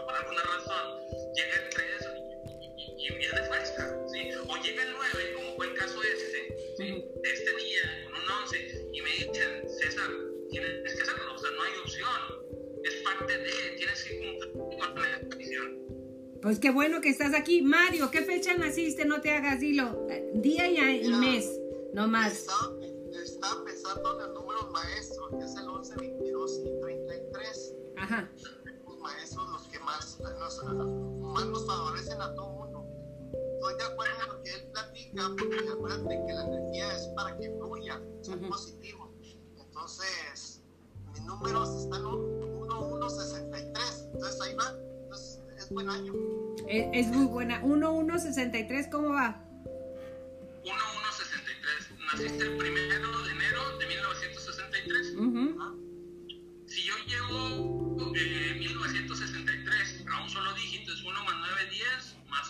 llega 4.72 4.84
el 4.84 4.94
9, 4.96 5.32
como 5.34 5.56
fue 5.56 5.66
el 5.66 5.74
caso 5.74 6.00
este, 6.02 6.56
¿sí? 6.76 6.84
de 7.22 7.32
este 7.32 7.56
día, 7.56 8.04
con 8.04 8.14
un 8.14 8.30
11, 8.42 8.90
y 8.92 9.02
me 9.02 9.10
dicen, 9.10 9.68
César, 9.68 10.10
tienes 10.50 10.94
que 10.94 11.02
hacerlo, 11.02 11.34
o 11.34 11.38
sea, 11.38 11.50
no 11.50 11.62
hay 11.62 11.72
opción. 11.80 12.82
Es 12.84 12.94
parte 13.02 13.38
de, 13.38 13.76
tienes 13.76 14.04
que 14.04 14.38
cumplir 14.52 14.80
con 14.80 15.02
la 15.02 15.18
decisión. 15.18 15.78
Pues 16.40 16.58
qué 16.58 16.70
bueno 16.70 17.00
que 17.00 17.10
estás 17.10 17.34
aquí. 17.34 17.62
Mario, 17.62 18.10
¿qué 18.10 18.22
fecha 18.22 18.54
naciste? 18.54 19.04
No 19.04 19.20
te 19.20 19.30
hagas 19.30 19.60
dilo. 19.60 20.06
Día 20.34 20.68
y, 20.68 21.00
y 21.00 21.04
Mira, 21.04 21.18
mes, 21.18 21.60
no 21.94 22.08
más. 22.08 22.32
Está, 22.32 22.54
está 23.22 23.64
pensando 23.64 24.18
en 24.18 24.28
el 24.28 24.34
número 24.34 24.68
maestro, 24.72 25.30
que 25.38 25.44
es 25.44 25.54
el 25.54 25.68
11, 25.68 25.94
22 25.96 26.60
y 26.64 26.80
33. 26.80 27.74
Ajá. 27.98 28.30
Los 28.84 28.98
maestros, 28.98 29.50
los 29.50 29.62
que 29.68 29.78
más 29.80 30.18
nos, 30.20 30.64
más 30.64 31.46
nos 31.46 31.66
favorecen 31.66 32.20
a 32.20 32.34
todo 32.34 32.50
mundo. 32.50 32.81
Estoy 33.62 33.76
de 33.76 33.84
acuerdo 33.84 34.18
con 34.18 34.26
lo 34.26 34.42
que 34.42 34.50
él 34.50 34.66
platica, 34.72 35.30
porque 35.38 35.68
acuérdate 35.70 36.20
que 36.26 36.32
la 36.32 36.46
energía 36.46 36.96
es 36.96 37.06
para 37.14 37.38
que 37.38 37.48
fluya, 37.48 38.02
ser 38.20 38.38
uh 38.38 38.40
-huh. 38.40 38.48
positivo. 38.48 39.14
Entonces, 39.56 40.60
mis 41.12 41.22
números 41.22 41.68
están 41.84 42.02
1163. 42.02 44.08
Entonces 44.14 44.40
ahí 44.40 44.54
va. 44.56 44.74
Entonces, 45.04 45.40
es 45.56 45.70
buen 45.70 45.88
año. 45.88 46.12
Es, 46.66 47.06
es 47.06 47.14
muy 47.14 47.26
buena. 47.26 47.60
1163, 47.60 48.88
¿cómo 48.90 49.10
va? 49.10 49.40
1163. 50.64 51.90
Naciste 52.14 52.42
el 52.42 52.56
primero 52.56 53.22
de 53.22 53.30
enero 53.30 53.78
de 53.78 53.86
1963. 53.86 55.14
Uh 55.14 55.22
-huh. 55.22 55.78
Si 56.66 56.82
yo 56.82 56.94
llevo 57.06 58.12
eh, 58.16 58.56
1963 58.58 60.04
a 60.10 60.20
un 60.24 60.30
solo 60.30 60.52
dígito, 60.54 60.92
es 60.92 61.00
1 61.04 61.24
más 61.24 61.34
9, 61.38 61.52
10, 61.52 61.52
más 61.52 61.61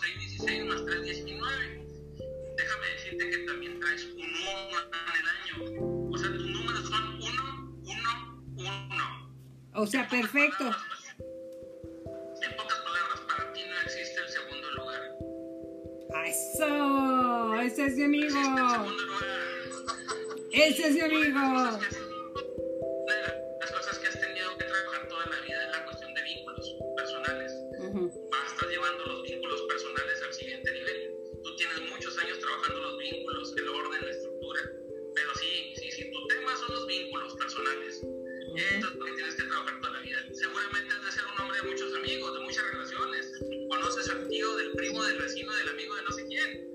6, 0.03 0.19
16, 0.19 0.65
más 0.65 0.85
3, 0.85 1.01
19. 1.01 1.87
Déjame 2.57 2.87
decirte 2.87 3.29
que 3.29 3.37
también 3.39 3.79
traes 3.79 4.03
un 4.05 4.11
1 4.11 4.21
en 4.21 4.35
el 5.19 5.27
año. 5.29 6.09
O 6.11 6.17
sea, 6.17 6.29
tus 6.29 6.45
números 6.45 6.89
son 6.89 7.03
1, 7.15 7.81
1, 7.83 7.95
1. 8.57 8.71
O 9.75 9.87
sea, 9.87 10.07
perfecto. 10.09 10.65
En 10.65 12.55
pocas 12.57 12.79
palabras, 12.79 13.19
para 13.29 13.53
ti 13.53 13.61
no 13.65 13.81
existe 13.81 14.19
el 14.19 14.29
segundo 14.29 14.71
lugar. 14.71 15.01
¡Eso! 16.25 17.61
¡Ese 17.61 17.85
es 17.85 17.95
mi 17.95 18.03
amigo! 18.03 18.39
¡Ese 20.51 20.87
es 20.89 20.93
mi 20.95 21.01
amigo! 21.01 21.79
Vínculos 37.13 37.35
personales. 37.35 37.95
Esto 38.55 38.87
es 38.87 38.95
lo 38.95 39.05
que 39.05 39.11
tienes 39.13 39.35
que 39.35 39.43
trabajar 39.43 39.81
toda 39.81 39.93
la 39.93 39.99
vida. 40.01 40.17
Seguramente 40.33 40.93
has 40.93 41.05
de 41.05 41.11
ser 41.11 41.23
un 41.33 41.41
hombre 41.41 41.57
de 41.61 41.67
muchos 41.69 41.95
amigos, 41.95 42.33
de 42.33 42.39
muchas 42.39 42.63
relaciones. 42.71 43.31
Conoces 43.69 44.09
al 44.09 44.27
tío, 44.27 44.55
del 44.57 44.71
primo, 44.73 45.03
del 45.03 45.19
vecino, 45.19 45.53
del 45.53 45.69
amigo 45.69 45.95
de 45.95 46.03
no 46.03 46.11
sé 46.11 46.25
quién. 46.27 46.73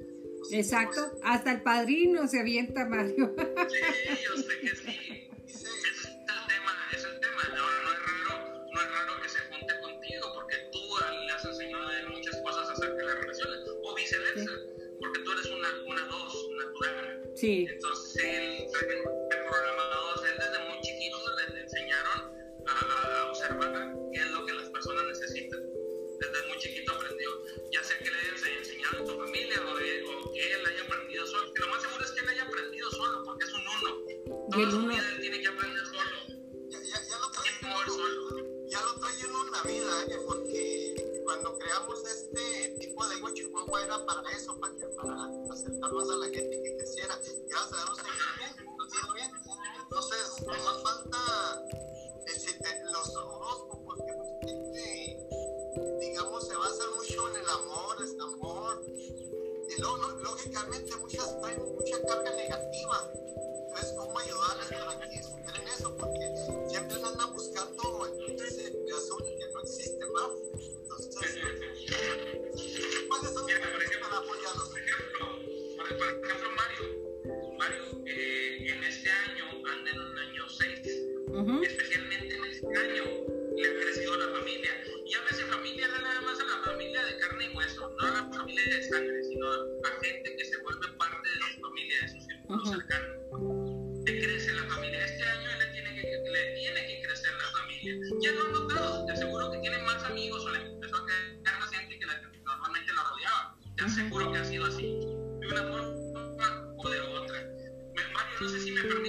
Exacto, 0.52 1.18
hasta 1.22 1.52
el 1.52 1.62
padrino 1.62 2.26
se 2.26 2.40
avienta 2.40 2.86
Mario. 2.86 3.34
sí, 3.68 3.78
yo 4.24 4.42
sé 4.42 4.60
que 4.60 4.76
sí. 4.76 5.28
Ese 5.48 5.66
es 5.66 6.04
el 6.04 6.26
tema, 6.26 6.88
es 6.92 7.04
el 7.04 7.20
tema. 7.20 7.42
Ahora 7.42 7.82
no 7.82 7.92
es 7.92 7.98
raro, 7.98 8.66
no 8.72 8.80
es 8.80 8.90
raro 8.90 9.22
que 9.22 9.28
se 9.28 9.38
junte 9.40 9.80
contigo 9.80 10.32
porque 10.34 10.56
tú 10.72 10.80
le 11.26 11.32
has 11.32 11.44
enseñado 11.44 11.88
a 11.88 12.00
él 12.00 12.08
muchas 12.08 12.36
cosas 12.42 12.70
acerca 12.70 12.96
de 12.96 13.04
las 13.04 13.20
relaciones, 13.20 13.58
o 13.82 13.94
viceversa, 13.94 14.50
sí. 14.50 14.84
porque 15.00 15.20
tú 15.20 15.32
eres 15.32 15.46
una, 15.46 15.68
una 15.86 16.06
dos 16.06 16.48
natural. 16.56 17.30
Sí. 17.34 17.66
Entonces 17.68 18.24
él, 18.24 18.68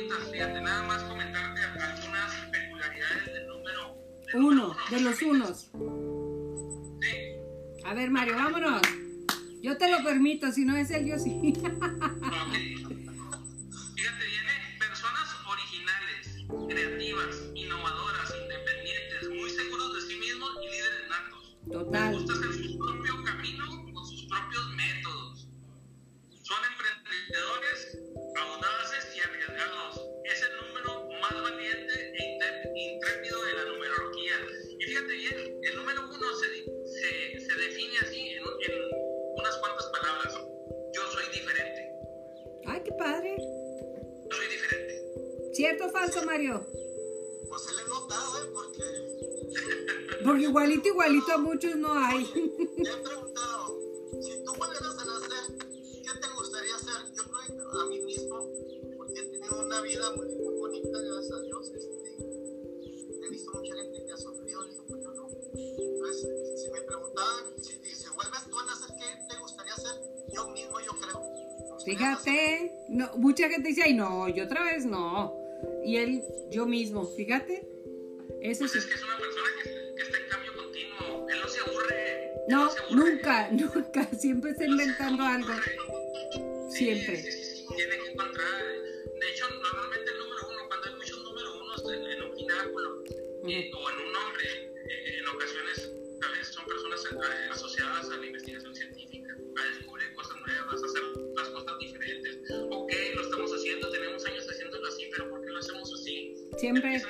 Permitas, 0.09 0.31
fíjate, 0.31 0.61
nada 0.61 0.83
más 0.83 1.03
comentarte 1.03 1.61
algunas 1.61 2.33
peculiaridades 2.51 3.25
del 3.25 3.47
número 3.47 3.97
Uno, 4.33 4.75
de 4.89 5.01
los 5.01 5.21
unos. 5.21 5.71
Sí. 7.01 7.85
A 7.85 7.93
ver, 7.93 8.09
Mario, 8.09 8.35
vámonos. 8.35 8.81
Yo 9.61 9.77
te 9.77 9.91
lo 9.91 10.03
permito, 10.03 10.51
si 10.51 10.65
no 10.65 10.75
es 10.75 10.89
él, 10.91 11.05
yo 11.05 11.19
sí. 11.19 11.53
Ok. 11.63 12.98
¿Cierto 45.69 45.85
o 45.85 45.89
falso, 45.91 46.25
Mario? 46.25 46.65
Pues 47.47 47.61
se 47.61 47.73
le 47.75 47.81
he 47.83 47.85
notado, 47.85 48.41
¿eh? 48.41 48.49
Porque 48.51 50.23
Porque 50.25 50.43
igualito, 50.45 50.87
igualito 50.87 51.31
a 51.31 51.37
muchos 51.37 51.75
no 51.75 51.93
hay. 51.93 52.25
me 52.75 52.89
he 52.89 52.97
preguntado, 52.97 53.77
si 54.19 54.43
tú 54.43 54.55
volvieras 54.57 54.97
a 54.97 55.05
nacer, 55.05 55.57
¿qué 55.61 56.19
te 56.19 56.27
gustaría 56.35 56.75
hacer? 56.75 57.13
Yo 57.13 57.23
creo 57.23 57.81
a 57.81 57.85
mí 57.85 57.99
mismo, 57.99 58.49
porque 58.97 59.19
he 59.19 59.23
tenido 59.25 59.63
una 59.63 59.81
vida 59.81 60.11
muy, 60.15 60.25
muy 60.25 60.55
bonita, 60.55 61.01
gracias 61.01 61.33
a 61.33 61.41
Dios. 61.43 61.71
Este, 61.75 62.17
he 63.23 63.29
visto 63.29 63.51
mucha 63.53 63.75
gente 63.75 64.05
que 64.07 64.11
ha 64.11 64.17
sufrido 64.17 64.65
y 64.65 64.75
pues 64.87 65.03
yo 65.03 65.11
no. 65.13 65.29
Entonces, 65.53 66.63
si 66.63 66.71
me 66.71 66.81
preguntaban, 66.81 67.45
si, 67.61 67.73
si 67.93 68.09
vuelves 68.09 68.43
tú 68.49 68.57
a 68.57 68.65
nacer, 68.65 68.89
¿qué 68.97 69.05
te 69.29 69.39
gustaría 69.39 69.73
hacer? 69.73 70.01
Yo 70.33 70.47
mismo, 70.47 70.79
yo 70.79 70.93
creo. 70.99 71.21
Fíjate, 71.85 72.85
no, 72.89 73.07
mucha 73.17 73.47
gente 73.49 73.69
dice, 73.69 73.83
ay, 73.83 73.93
no, 73.93 74.27
yo 74.29 74.45
otra 74.45 74.63
vez 74.63 74.83
no. 74.83 75.38
Y 75.89 75.97
él, 75.97 76.21
yo 76.51 76.67
mismo, 76.67 77.03
fíjate. 77.15 77.67
Eso 78.41 78.59
Pues 78.59 78.71
sí. 78.73 78.77
es 78.77 78.85
que 78.85 78.93
es 78.93 79.03
una 79.03 79.17
persona 79.17 79.47
que, 79.63 79.69
que 79.95 80.01
está 80.03 80.17
en 80.19 80.29
cambio 80.29 80.53
continuo. 80.53 81.27
Él 81.29 81.39
no 81.41 81.47
se 81.47 81.59
aburre. 81.61 82.23
él 82.25 82.31
No, 82.47 82.69
se 82.69 82.79
aburre. 82.79 82.95
nunca, 82.95 83.49
nunca. 83.51 84.05
Siempre 84.15 84.51
está 84.51 84.65
inventando 84.65 85.23
algo. 85.23 85.51
Sí, 86.69 86.85
Siempre. 86.85 87.15
Sí, 87.23 87.31
sí, 87.31 87.65
tiene 87.75 87.97
que 87.97 88.11
encontrar. 88.11 88.61
De 89.19 89.29
hecho, 89.31 89.45
normalmente 89.49 90.11
el 90.11 90.17
número 90.19 90.47
uno, 90.47 90.67
cuando 90.67 90.87
hay 90.89 90.95
muchos 90.95 91.17
unos 91.19 91.91
en, 91.91 92.05
en 92.05 92.21
un 92.23 92.35
pináculo 92.35 93.03
eh, 93.47 93.71
o 93.73 93.89
en 93.89 93.97
un 93.97 94.15
eh, 94.45 95.17
en 95.19 95.27
ocasiones 95.27 95.91
a 96.21 96.31
veces 96.31 96.47
son 96.53 96.65
personas 96.67 97.03
eh, 97.11 97.49
asociadas 97.51 98.09
a 98.11 98.17
la 98.17 98.25
investigación 98.27 98.75
científica, 98.75 99.08
Siempre. 106.69 107.01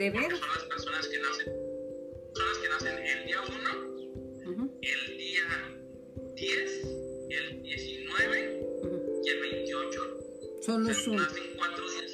¿De 0.00 0.08
veras? 0.08 0.38
son 0.38 0.48
las 0.48 0.64
personas 0.64 1.08
que 1.08 1.18
nacen, 1.18 1.46
personas 2.32 2.58
que 2.62 2.68
nacen 2.70 3.06
el 3.06 3.26
día 3.26 3.36
1, 3.42 4.50
Ujú, 4.50 4.78
el 4.80 5.16
día 5.18 5.42
10, 6.36 6.84
el 7.28 7.62
19 7.62 8.62
ujú. 8.80 9.22
y 9.22 9.28
el 9.28 9.40
28. 9.42 10.00
Son 10.62 10.84
los 10.84 10.96
sea, 10.96 11.12
unos. 11.12 11.26
nacen 11.28 11.42
cuatro 11.54 11.90
días, 11.90 12.12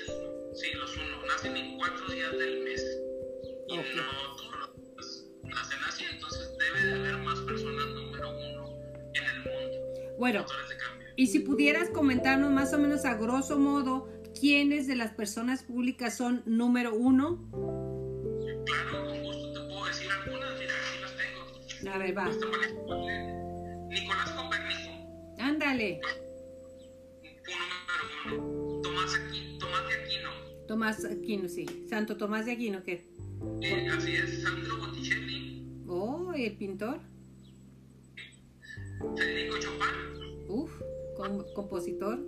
sí, 0.54 0.66
los 0.74 0.96
uno, 0.96 1.26
nacen 1.28 1.56
en 1.56 1.76
cuatro 1.78 2.08
días 2.12 2.32
del 2.36 2.64
mes. 2.64 2.82
Y 3.68 3.78
Ok. 3.78 3.86
no 3.94 4.36
todos 4.36 4.72
los 4.96 5.24
nacen 5.44 5.78
así, 5.86 6.04
entonces 6.10 6.58
debe 6.58 6.86
de 6.88 6.92
haber 6.92 7.16
más 7.18 7.38
personas 7.38 7.86
número 7.86 8.30
uno 8.30 8.78
en 9.14 9.24
el 9.24 9.38
mundo. 9.44 10.16
Bueno, 10.18 10.44
y 11.14 11.28
si 11.28 11.38
pudieras 11.38 11.90
comentarnos 11.90 12.50
más 12.50 12.72
o 12.72 12.78
menos 12.78 13.04
a 13.04 13.14
grosso 13.14 13.56
modo 13.60 14.08
quiénes 14.40 14.86
de 14.86 14.96
las 14.96 15.12
personas 15.12 15.62
públicas 15.62 16.16
son 16.16 16.42
número 16.46 16.94
uno. 16.94 17.38
Claro, 18.66 19.06
con 19.08 19.22
gusto 19.22 19.52
te 19.52 19.60
puedo 19.68 19.84
decir 19.86 20.08
algunas, 20.10 20.58
mira, 20.58 20.74
aquí 20.74 20.98
las 21.00 21.16
tengo. 21.16 21.42
A 21.94 21.98
ver, 21.98 22.18
va. 22.18 22.28
Nicolás 23.88 24.30
Copérnico, 24.32 24.90
Ándale. 25.38 26.00
número 26.00 26.16
uno. 28.42 28.80
Tomás, 28.82 29.14
Aquino, 29.14 29.58
Tomás 29.58 29.86
de 29.88 29.94
Aquino, 29.94 30.30
Tomás 30.66 31.04
Aquino, 31.04 31.48
sí. 31.48 31.66
Santo 31.88 32.16
Tomás 32.16 32.46
de 32.46 32.52
Aquino, 32.52 32.82
¿qué? 32.82 33.06
eh, 33.62 33.88
así 33.96 34.12
es, 34.16 34.42
Sandro 34.42 34.78
Botticelli, 34.78 35.62
Oh, 35.88 36.32
el 36.34 36.56
pintor. 36.56 36.98
Federico 39.16 39.56
Chopin, 39.58 40.46
Uf, 40.48 40.70
com- 41.16 41.44
compositor. 41.54 42.18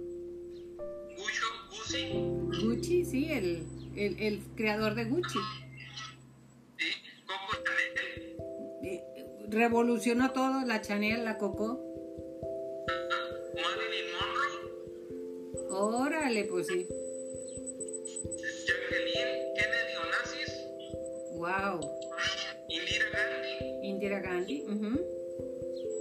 Guzzi, 1.88 2.66
Gucci, 2.66 3.04
sí, 3.06 3.32
el, 3.32 3.66
el, 3.96 4.20
el 4.20 4.42
creador 4.56 4.94
de 4.94 5.04
Gucci. 5.06 5.38
¿sí? 6.76 6.86
Coco 7.26 7.56
Chanel, 7.64 8.36
Eh, 8.84 9.02
Revolucionó 9.48 10.32
todo, 10.32 10.66
la 10.66 10.82
Chanel, 10.82 11.24
la 11.24 11.38
Coco. 11.38 11.80
Marilyn 13.54 14.06
Monroe, 15.64 15.70
Órale, 15.70 16.44
pues 16.44 16.66
sí. 16.66 16.86
Jacqueline 18.66 19.54
Kennedy 19.56 19.94
Onassis, 20.04 20.52
Wow. 21.36 21.80
Indira 22.68 23.08
Gandhi, 23.14 23.88
Indira 23.88 24.20
Gandhi. 24.20 24.62
ujú. 24.64 24.90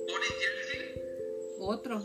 Boris 0.10 0.36
Yeltsin, 0.42 1.02
Otro. 1.60 2.04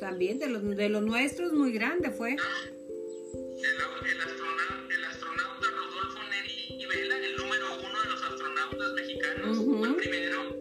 También 0.00 0.38
de 0.38 0.48
los, 0.48 0.62
de 0.76 0.88
los 0.88 1.02
nuestros, 1.02 1.52
muy 1.52 1.72
grande 1.72 2.10
fue. 2.10 2.32
el, 2.32 2.38
el, 2.38 4.20
astronauta, 4.20 4.94
el 4.94 5.04
astronauta 5.04 5.66
Rodolfo 5.70 6.18
Neri 6.30 6.86
Vela, 6.86 7.16
el 7.18 7.36
número 7.36 7.66
uno 7.78 8.02
de 8.02 8.08
los 8.10 8.22
astronautas 8.22 8.92
mexicanos, 8.94 9.58
Ujú. 9.58 9.78
fue 9.78 9.88
el 9.88 9.94
primero. 9.96 10.56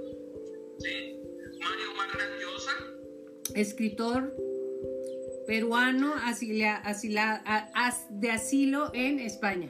¿sí? 0.79 1.19
Mario 1.59 1.87
Vargas 1.97 2.29
Llosa, 2.41 2.71
Escritor 3.55 4.35
peruano 5.47 6.15
asila- 6.15 6.81
as- 7.75 8.07
de 8.09 8.31
asilo 8.31 8.89
en 8.93 9.19
España. 9.19 9.69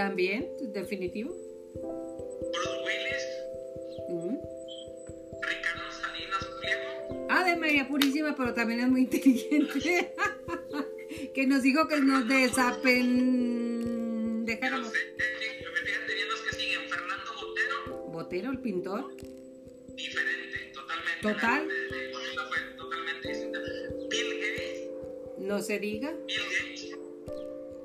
También, 0.00 0.48
definitivo. 0.72 1.30
Bruce 1.74 2.70
Willis, 2.86 3.24
Ujú. 4.08 4.30
Ricardo 5.42 5.92
Salinas 5.92 6.42
Pliego, 6.58 7.26
Ave 7.28 7.56
María 7.56 7.86
Purísima, 7.86 8.34
pero 8.34 8.54
también 8.54 8.80
es 8.80 8.88
muy 8.88 9.02
inteligente. 9.02 10.14
que 11.34 11.46
nos 11.46 11.62
dijo 11.62 11.86
que 11.86 12.00
nos 12.00 12.26
desapen... 12.26 12.96
Dejáramos. 14.46 14.90
fíjate 14.90 16.14
bien 16.14 16.28
los 16.30 16.40
que 16.40 16.52
siguen, 16.56 16.80
Fernando 16.88 17.30
Botero, 17.42 18.06
Botero, 18.10 18.50
el 18.52 18.58
pintor. 18.60 19.14
diferente, 19.96 20.72
totalmente. 20.72 21.20
Total. 21.20 21.68
La 21.68 21.74
de- 21.74 21.80
de 22.06 22.12
Botero 22.14 22.42
fue 22.48 22.58
totalmente 22.78 23.28
distinta. 23.28 23.58
Bill 24.08 24.30
Gates, 24.40 24.88
No 25.40 25.60
se 25.60 25.78
diga. 25.78 26.10
Bill 26.26 26.40
Gates, 26.58 26.96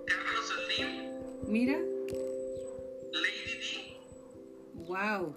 Carlos 0.06 0.46
Slim, 0.66 0.90
Mira. 1.52 1.78
Wow. 4.96 5.36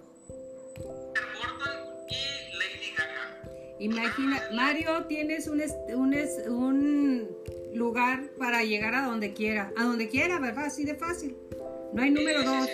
Peter 0.77 1.27
Gordon 1.35 2.07
y 2.09 2.57
Lady 2.59 2.95
Gaga. 2.97 3.75
Imagina, 3.81 4.41
Mario, 4.55 5.05
tienes 5.07 5.49
un, 5.49 5.61
un, 5.97 6.15
un 6.49 7.29
lugar 7.75 8.31
para 8.39 8.63
llegar 8.63 8.95
a 8.95 9.07
donde 9.07 9.33
quiera. 9.33 9.73
A 9.77 9.83
donde 9.83 10.09
quiera, 10.09 10.39
¿verdad? 10.39 10.67
Así 10.67 10.85
de 10.85 10.95
fácil. 10.95 11.37
No 11.93 12.01
hay 12.01 12.11
número 12.13 12.45
dos. 12.45 12.69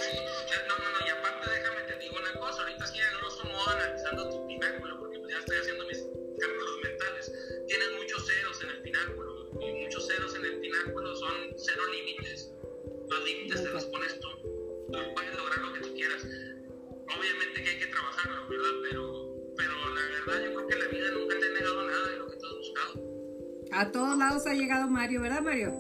A 23.75 23.91
todos 23.91 24.17
lados 24.19 24.47
ha 24.47 24.55
llegado 24.55 24.89
Mario, 24.89 25.21
¿verdad, 25.23 25.43
Mario? 25.43 25.73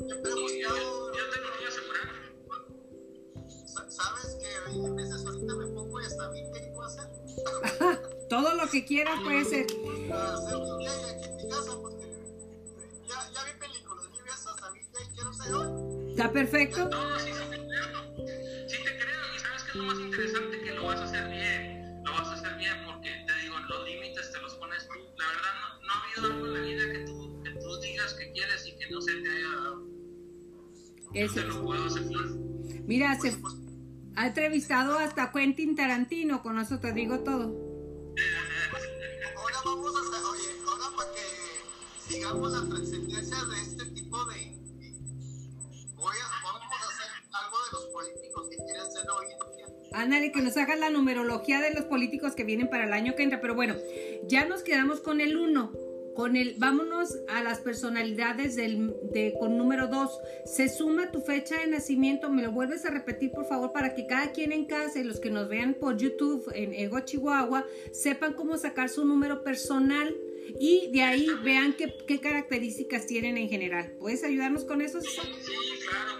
Yo, 0.00 0.20
te 0.22 0.30
lo 0.30 0.36
voy 0.36 0.62
a 0.64 1.68
asegurar. 1.68 2.08
sa- 3.66 3.90
sabes 3.90 4.36
que 4.40 4.46
a 4.86 4.90
veces 4.94 5.26
ahorita 5.26 5.54
me 5.54 5.66
pongo 5.66 6.00
y 6.00 6.04
hasta 6.04 6.28
20 6.30 6.60
que 6.60 6.66
puedo 6.68 6.86
hacer. 6.88 7.04
Todo 8.28 8.54
lo 8.54 8.68
que 8.70 8.84
quieras 8.84 9.20
puede 9.22 9.44
ser. 9.44 9.66
hacer 10.12 10.56
un 10.56 10.78
día 10.78 10.90
aquí 11.10 11.24
en 11.24 11.36
mi 11.36 11.48
casa 11.48 11.72
porque 11.80 12.06
ya, 13.08 13.30
ya 13.34 13.44
vi 13.44 13.60
películas, 13.60 14.04
vi 14.10 14.30
hasta 14.30 14.70
20 14.70 14.98
y 15.02 15.14
quiero 15.14 15.32
ser 15.34 15.54
hoy. 15.54 16.10
¿Está 16.10 16.32
perfecto? 16.32 16.88
No, 16.88 17.18
sí, 17.18 17.30
sí 17.32 17.40
te 17.50 17.56
creo. 17.58 18.68
Sí 18.68 18.76
te 18.84 18.98
creo. 18.98 19.22
Y 19.36 19.38
sabes 19.40 19.62
que 19.64 19.70
es 19.70 19.76
lo 19.76 19.82
más 19.84 19.98
interesante 19.98 20.60
que 20.62 20.70
lo 20.72 20.84
vas 20.86 21.00
a 21.00 21.04
hacer 21.04 21.28
bien. 21.28 21.63
Que 28.86 28.94
no 28.94 29.00
se 29.00 29.12
te 29.14 29.28
haya 29.28 29.48
dado. 29.48 29.86
Eso. 31.14 31.34
te 31.34 31.42
lo 31.42 31.64
puedo 31.64 31.84
asegurar. 31.84 32.26
Mira, 32.86 33.18
se 33.20 33.36
ha 34.16 34.26
entrevistado 34.26 34.98
hasta 34.98 35.32
Quentin 35.32 35.76
Tarantino, 35.76 36.42
con 36.42 36.58
eso 36.58 36.78
te 36.80 36.92
digo 36.92 37.20
todo. 37.20 37.54
Ahora 39.36 39.56
vamos 39.64 39.92
a 39.96 40.00
hacer, 40.00 40.24
oye, 40.24 40.48
ahora 40.66 40.96
para 40.96 41.10
que 41.12 42.12
sigamos 42.12 42.52
la 42.52 42.68
trascendencia 42.68 43.36
de 43.44 43.62
este 43.62 43.84
tipo 43.86 44.24
de... 44.26 44.54
Voy 45.96 46.16
a, 46.16 46.42
vamos 46.44 46.62
a 46.62 46.88
hacer 46.88 47.10
algo 47.32 47.56
de 47.64 47.72
los 47.72 47.84
políticos 47.86 48.48
que 48.50 48.56
quieren 48.56 48.92
ser 48.92 49.10
hoy 49.10 49.26
en 49.32 49.56
día. 49.56 49.66
Ándale, 49.94 50.32
que 50.32 50.42
nos 50.42 50.56
hagas 50.56 50.78
la 50.78 50.90
numerología 50.90 51.60
de 51.60 51.72
los 51.72 51.84
políticos 51.84 52.34
que 52.34 52.44
vienen 52.44 52.68
para 52.68 52.84
el 52.84 52.92
año 52.92 53.14
que 53.16 53.22
entra. 53.22 53.40
Pero 53.40 53.54
bueno, 53.54 53.76
ya 54.28 54.44
nos 54.44 54.62
quedamos 54.62 55.00
con 55.00 55.20
el 55.20 55.36
1. 55.36 55.83
Con 56.14 56.36
el, 56.36 56.54
vámonos 56.58 57.18
a 57.28 57.42
las 57.42 57.58
personalidades 57.58 58.56
del, 58.56 58.94
de, 59.12 59.34
con 59.38 59.58
número 59.58 59.88
2. 59.88 60.20
Se 60.46 60.68
suma 60.68 61.10
tu 61.10 61.20
fecha 61.20 61.58
de 61.58 61.66
nacimiento. 61.66 62.30
Me 62.30 62.42
lo 62.42 62.52
vuelves 62.52 62.84
a 62.84 62.90
repetir, 62.90 63.32
por 63.32 63.46
favor, 63.46 63.72
para 63.72 63.94
que 63.94 64.06
cada 64.06 64.32
quien 64.32 64.52
en 64.52 64.66
casa 64.66 65.00
y 65.00 65.04
los 65.04 65.20
que 65.20 65.30
nos 65.30 65.48
vean 65.48 65.74
por 65.74 65.96
YouTube 65.96 66.50
en 66.54 66.72
Ego 66.72 67.00
Chihuahua 67.00 67.66
sepan 67.92 68.34
cómo 68.34 68.56
sacar 68.56 68.88
su 68.88 69.04
número 69.04 69.42
personal 69.42 70.14
y 70.60 70.90
de 70.92 71.02
ahí 71.02 71.28
vean 71.42 71.74
qué, 71.74 71.92
qué 72.06 72.20
características 72.20 73.06
tienen 73.06 73.36
en 73.36 73.48
general. 73.48 73.92
¿Puedes 73.98 74.22
ayudarnos 74.24 74.64
con 74.64 74.82
eso? 74.82 75.00
Sí, 75.00 75.08
claro. 75.88 76.13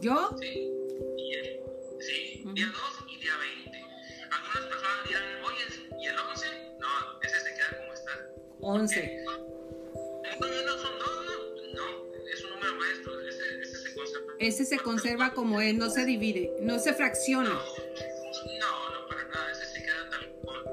¿Yo? 0.00 0.30
Sí, 0.40 0.70
y 1.16 1.32
el, 1.34 1.60
sí, 1.98 2.44
día 2.54 2.66
2 2.66 3.04
y 3.10 3.20
día 3.20 3.32
20. 3.64 3.84
Algunas 4.30 4.66
personas 4.68 5.08
dirán, 5.08 5.24
oye, 5.44 6.00
¿y 6.00 6.06
el 6.06 6.16
11? 6.16 6.46
No, 6.78 6.88
ese 7.22 7.40
se 7.40 7.54
queda 7.54 7.78
como 7.78 7.92
está. 7.92 8.12
11. 8.60 9.24
No, 9.26 10.46
no 10.46 10.78
son 10.78 10.98
dos, 11.00 11.26
no, 11.26 11.74
no, 11.74 12.26
es 12.32 12.44
un 12.44 12.50
número 12.50 12.74
maestro, 12.76 13.20
ese, 13.28 13.60
ese 13.60 13.76
se 13.76 13.94
conserva. 13.94 14.32
Ese 14.38 14.64
se 14.64 14.78
conserva 14.78 15.34
como 15.34 15.60
es, 15.60 15.74
no 15.74 15.90
se 15.90 16.04
divide, 16.04 16.52
no 16.60 16.78
se 16.78 16.94
fracciona. 16.94 17.50
No, 17.50 18.90
no, 18.92 19.08
para 19.08 19.24
nada, 19.24 19.50
ese 19.50 19.66
se 19.66 19.82
queda 19.82 20.08
tal 20.10 20.28
cual. 20.42 20.64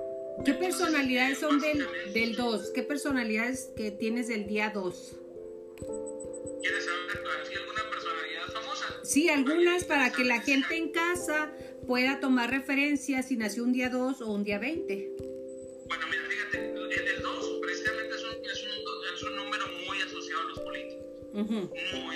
¿Qué 0.45 0.53
personalidades 0.53 1.39
son 1.39 1.59
del, 1.59 1.87
del 2.13 2.35
2? 2.35 2.71
¿Qué 2.75 2.83
personalidades 2.83 3.71
que 3.75 3.89
tienes 3.89 4.27
del 4.27 4.45
día 4.45 4.69
2? 4.69 5.15
Sí, 9.05 9.29
algunas 9.29 9.83
para 9.83 10.11
que 10.11 10.23
la 10.23 10.41
gente 10.41 10.75
en 10.75 10.91
casa 10.91 11.51
pueda 11.85 12.19
tomar 12.19 12.49
referencia 12.49 13.21
si 13.21 13.37
nació 13.37 13.63
un 13.63 13.71
día 13.71 13.89
2 13.89 14.21
o 14.21 14.31
un 14.31 14.43
día 14.43 14.57
20. 14.57 15.11
Bueno, 15.87 16.05
mira, 16.09 16.23
fíjate, 16.27 16.71
el, 16.71 17.07
el 17.07 17.21
2 17.21 17.59
precisamente 17.61 18.15
es 18.15 18.23
un, 18.23 18.31
es, 18.31 18.63
un, 18.63 19.15
es 19.15 19.23
un 19.23 19.35
número 19.35 19.65
muy 19.87 20.01
asociado 20.01 20.41
a 20.41 20.45
los 20.49 20.59
políticos. 20.59 21.05
Ujú. 21.33 21.69
muy 22.05 22.14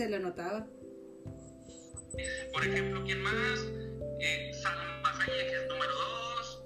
se 0.00 0.08
le 0.08 0.18
notaba. 0.18 0.66
Por 2.54 2.66
ejemplo, 2.66 3.04
¿quién 3.04 3.20
más? 3.20 3.66
Eh, 4.20 4.50
Salma 4.62 5.12
Hayek 5.20 5.52
es 5.52 5.68
número 5.68 5.92
2. 5.92 6.64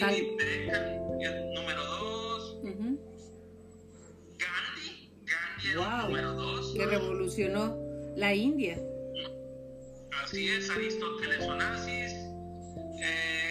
David 0.00 0.24
Beckham 0.36 0.84
es 1.22 1.34
número 1.54 1.82
2. 1.82 2.54
Ujú. 2.64 2.98
Gandhi, 4.36 5.10
Gandhi 5.24 5.70
era 5.72 5.80
Wow. 5.80 6.08
número 6.08 6.32
2. 6.34 6.74
Que 6.74 6.84
revolucionó 6.86 7.74
la 8.16 8.34
India. 8.34 8.78
Así 10.22 10.48
es, 10.50 10.68
Aristóteles 10.68 11.40
Onassis. 11.40 12.12
Eh, 13.02 13.48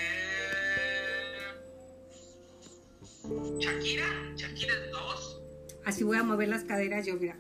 Shakira, 3.58 4.06
Shakira 4.36 4.74
es 4.74 4.92
2. 4.92 5.42
Así 5.86 6.04
voy 6.04 6.18
a 6.18 6.24
mover 6.24 6.50
las 6.50 6.64
caderas 6.66 7.08
yo, 7.08 7.16
mira. 7.16 7.37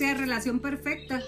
Sea, 0.00 0.14
relación 0.14 0.60
perfecta. 0.60 1.20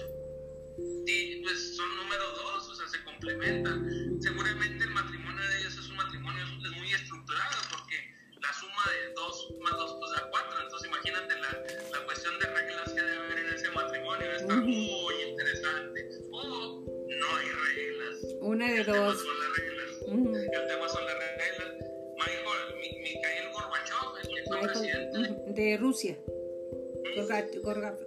Sí, 1.05 1.41
pues 1.43 1.75
son 1.77 1.89
número 1.97 2.23
2, 2.31 2.69
o 2.69 2.75
sea, 2.75 2.87
se 2.87 3.03
complementan. 3.03 3.77
Seguramente 4.21 4.83
el 4.85 4.89
matrimonio 4.91 5.43
de 5.49 5.59
ellos 5.59 5.73
es 5.77 5.89
un 5.89 5.97
matrimonio 5.97 6.43
es 6.43 6.71
muy 6.79 6.91
estructurado 6.93 7.57
porque 7.71 7.97
la 8.41 8.51
suma 8.53 8.83
de 8.89 9.13
2 9.13 9.55
más 9.61 9.71
2 9.73 9.97
pues 9.99 10.11
da 10.11 10.29
4. 10.31 10.63
Entonces 10.63 10.89
imagínate 10.89 11.35
la, 11.39 11.51
la 11.99 12.05
cuestión 12.05 12.39
de 12.39 12.45
reglas 12.47 12.93
que 12.93 13.01
debe 13.01 13.17
haber 13.25 13.37
en 13.39 13.53
ese 13.53 13.69
matrimonio. 13.71 14.31
Está 14.31 14.53
Ujú. 14.55 14.65
muy 14.67 15.15
interesante. 15.29 16.09
O 16.31 16.83
no 17.07 17.27
hay 17.37 17.47
reglas. 17.75 18.15
Una 18.41 18.65
de 18.71 18.77
El 18.79 18.85
tema 18.85 18.97
dos. 18.97 19.17
son 19.21 19.39
las 19.39 19.57
reglas. 19.57 19.89
Ujú. 20.07 20.35
El 20.35 20.67
tema 20.67 20.89
son 20.89 21.05
las 21.05 21.15
reglas. 21.15 21.69
Michael, 22.17 22.63
Mi- 22.79 22.99
Mikhail 23.03 23.51
Gorbachev 23.53 24.17
el 24.23 24.27
Michael, 24.33 24.65
presidente. 24.71 25.19
ujú, 25.19 25.53
de 25.53 25.77
Rusia. 25.77 26.17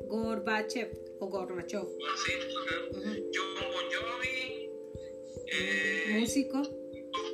Gorbachev 0.09 0.91
o 1.21 1.27
Gorbachev. 1.29 1.87
Sí, 2.25 2.33
ajá. 2.33 2.77
Ujú. 2.91 3.11
John 3.35 3.55
Bon 3.73 3.87
Jovi. 3.93 4.71
Eh, 5.49 6.19
Músico, 6.21 6.59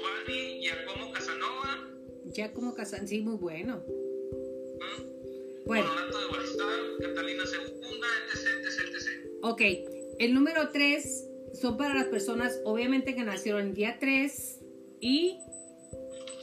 Marley, 0.03 0.61
Giacomo 0.61 1.13
Casanova. 1.13 1.89
ya 2.27 2.53
como 2.53 2.75
Casan, 2.75 3.09
sí, 3.09 3.21
muy 3.21 3.37
bueno. 3.37 3.83
¿eh? 3.89 3.93
Bueno, 5.67 5.91
Honorato 5.91 6.19
de 6.21 6.27
Balstar, 6.27 6.79
Catalina 7.01 7.45
II, 7.45 8.01
etc, 8.33 8.47
etc, 8.67 8.95
etc. 8.95 9.07
ok. 9.43 9.63
El 10.19 10.35
número 10.35 10.69
3 10.71 11.29
son 11.55 11.77
para 11.77 11.95
las 11.95 12.07
personas, 12.07 12.61
obviamente, 12.65 13.15
que 13.15 13.23
nacieron 13.25 13.69
el 13.69 13.75
día 13.75 13.97
3 13.99 14.59
y. 15.01 15.39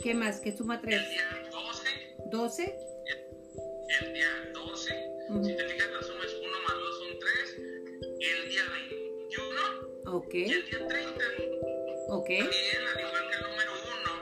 ¿Qué 0.01 0.13
más? 0.13 0.39
¿Qué 0.39 0.55
suma 0.55 0.81
3? 0.81 0.93
El 0.95 1.09
día 1.09 1.49
12, 1.51 1.85
12. 2.31 2.75
Si 5.29 5.55
te 5.55 5.63
fijas, 5.69 5.91
la 5.93 6.01
suma 6.01 6.25
es 6.25 6.33
1 6.33 6.59
más 6.67 6.73
2 6.73 6.97
son 6.97 7.19
3, 7.19 7.57
el 8.19 8.49
día 8.49 8.63
21 8.65 10.17
okay. 10.17 10.41
y 10.41 10.53
el 10.53 10.65
día 10.65 10.87
30. 10.87 11.25
Okay. 12.09 12.39
También, 12.39 12.87
al 12.89 12.99
igual 12.99 13.29
que 13.29 13.35
el 13.37 13.43
número 13.43 13.71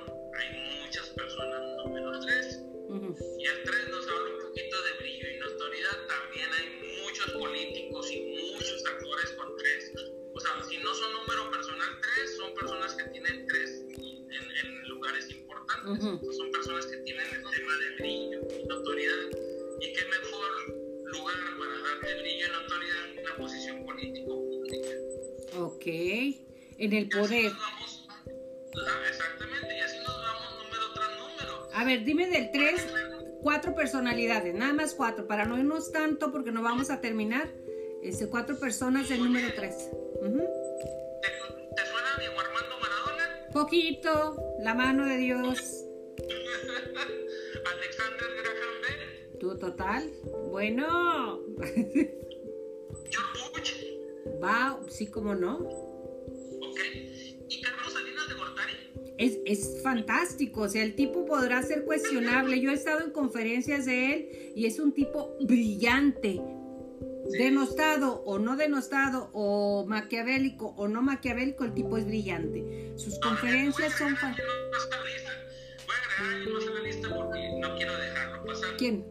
1, 0.03 0.31
hay 0.35 0.83
muchas 0.83 1.07
personas 1.11 1.61
número 1.77 2.11
3. 2.19 2.59
Uh 2.89 2.95
-huh. 2.99 3.15
Y 3.39 3.45
el 3.45 3.63
3 3.63 3.87
nos 3.87 4.05
habla 4.05 4.35
un 4.35 4.39
poquito 4.51 4.75
de 4.83 4.91
brillo 4.99 5.27
y 5.31 5.37
notoriedad. 5.39 5.97
También 6.11 6.49
hay 6.51 6.67
muchos 6.99 7.31
políticos 7.31 8.11
y 8.11 8.19
muchos 8.51 8.85
actores 8.85 9.31
con 9.31 9.55
3. 9.55 9.93
O 10.35 10.39
sea, 10.41 10.51
si 10.69 10.77
no 10.77 10.93
son 10.93 11.13
número 11.23 11.51
personal 11.51 11.89
3, 12.03 12.35
son 12.35 12.53
personas 12.53 12.93
que 12.95 13.03
tienen 13.11 13.47
3 13.47 13.85
en, 13.95 14.43
en 14.59 14.89
lugares 14.89 15.31
importantes. 15.31 16.03
Uh 16.03 16.19
-huh. 16.19 16.33
son 16.35 16.51
personas 16.51 16.85
que 16.85 16.97
tienen 16.97 17.27
el 17.27 17.43
tema 17.55 17.73
de 17.79 17.89
brillo 17.95 18.39
y 18.59 18.67
notoriedad. 18.67 19.29
Y 19.79 19.93
qué 19.93 20.03
mejor 20.03 20.86
lugar 21.07 21.35
para 21.57 21.71
dar 21.71 22.17
el 22.17 22.23
niño 22.23 22.45
en 22.45 22.51
la 22.51 22.57
autoridad 22.59 22.97
una 23.21 23.35
posición 23.37 23.85
político-pública. 23.85 24.89
Ok, 25.57 25.85
en 25.85 26.93
el 26.93 27.03
y 27.03 27.09
poder. 27.09 27.51
Vamos, 27.51 28.07
ah, 28.09 29.01
exactamente, 29.09 29.77
y 29.77 29.79
así 29.79 29.97
nos 29.99 30.21
vamos 30.21 30.63
número 30.63 30.93
tras 30.93 31.09
número. 31.17 31.69
A 31.73 31.83
ver, 31.83 32.03
dime 32.03 32.27
del 32.27 32.51
3, 32.51 32.87
cuatro 33.41 33.73
personalidades, 33.75 34.53
nada 34.53 34.73
más 34.73 34.93
cuatro, 34.93 35.27
para 35.27 35.45
no 35.45 35.57
irnos 35.57 35.91
tanto 35.91 36.31
porque 36.31 36.51
no 36.51 36.61
vamos 36.61 36.89
a 36.89 37.01
terminar. 37.01 37.49
Este, 38.03 38.27
cuatro 38.27 38.59
personas 38.59 39.09
del 39.09 39.23
número 39.23 39.47
3. 39.55 39.89
Uh 39.93 40.25
-huh. 40.25 40.47
¿Te, 41.21 41.27
¿Te, 41.75 41.89
suena 41.89 42.17
Diego 42.19 42.39
Armando 42.39 42.79
Maradona? 42.79 43.49
Poquito, 43.51 44.55
la 44.59 44.75
mano 44.75 45.05
de 45.05 45.17
Dios. 45.17 45.86
Tú 49.39 49.57
total. 49.57 50.11
Bueno. 50.49 51.39
Bush, 51.57 51.71
Va, 54.43 54.79
sí, 54.89 55.07
como 55.07 55.33
no. 55.35 55.57
¿ok? 55.59 56.79
Y 57.49 57.61
Carlos 57.61 57.93
Salinas 57.93 58.27
de 58.29 58.35
Gortari. 58.35 58.73
Es, 59.17 59.39
es 59.45 59.81
fantástico, 59.83 60.61
o 60.61 60.69
sea, 60.69 60.83
el 60.83 60.95
tipo 60.95 61.25
podrá 61.25 61.61
ser 61.63 61.83
cuestionable. 61.85 62.59
Yo 62.61 62.71
he 62.71 62.73
estado 62.73 63.01
en 63.03 63.11
conferencias 63.11 63.85
de 63.85 64.13
él 64.13 64.29
y 64.55 64.65
es 64.65 64.79
un 64.79 64.91
tipo 64.93 65.35
brillante, 65.41 66.41
denostado 67.37 68.21
o 68.25 68.37
no 68.39 68.55
denostado, 68.57 69.29
o 69.33 69.85
maquiavélico 69.87 70.73
o 70.77 70.87
no 70.87 71.01
maquiavélico, 71.01 71.63
el 71.63 71.73
tipo 71.73 71.97
es 71.97 72.05
brillante. 72.05 72.93
Sus 72.97 73.17
conferencias 73.19 73.93
son 73.97 74.09
Voy 74.09 74.17
a 74.17 74.19
fan- 74.19 74.31
agregar 74.33 74.49
a 74.49 74.51
alguien 74.61 74.71
más 74.71 74.85
a 74.85 74.89
la 74.97 75.03
lista. 75.09 75.31
Voy 75.85 75.95
a 75.95 75.97
agregar 75.97 76.19
a 76.19 76.21
alguien 76.35 76.53
más 76.53 76.67
a 76.67 76.69
la 76.71 76.81
lista 76.81 77.07
porque 77.15 77.41
no 77.59 77.75
quiero 77.75 77.97
dejarlo 77.97 78.45
pasar. 78.45 78.77
¿Quién? 78.77 79.05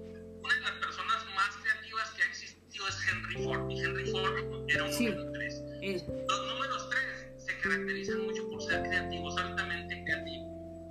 Ford. 4.23 4.65
Era 4.71 4.85
un 4.85 4.93
Sí. 4.93 5.07
número 5.07 5.33
3. 5.33 5.63
Eh, 5.83 6.05
Los 6.29 6.47
números 6.47 6.91
3 6.91 7.45
se 7.45 7.59
caracterizan 7.61 8.21
mucho 8.23 8.49
por 8.51 8.63
ser 8.63 8.83
creativos, 8.83 9.37
altamente 9.39 10.03
creativos. 10.05 10.47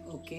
ok. 0.07 0.29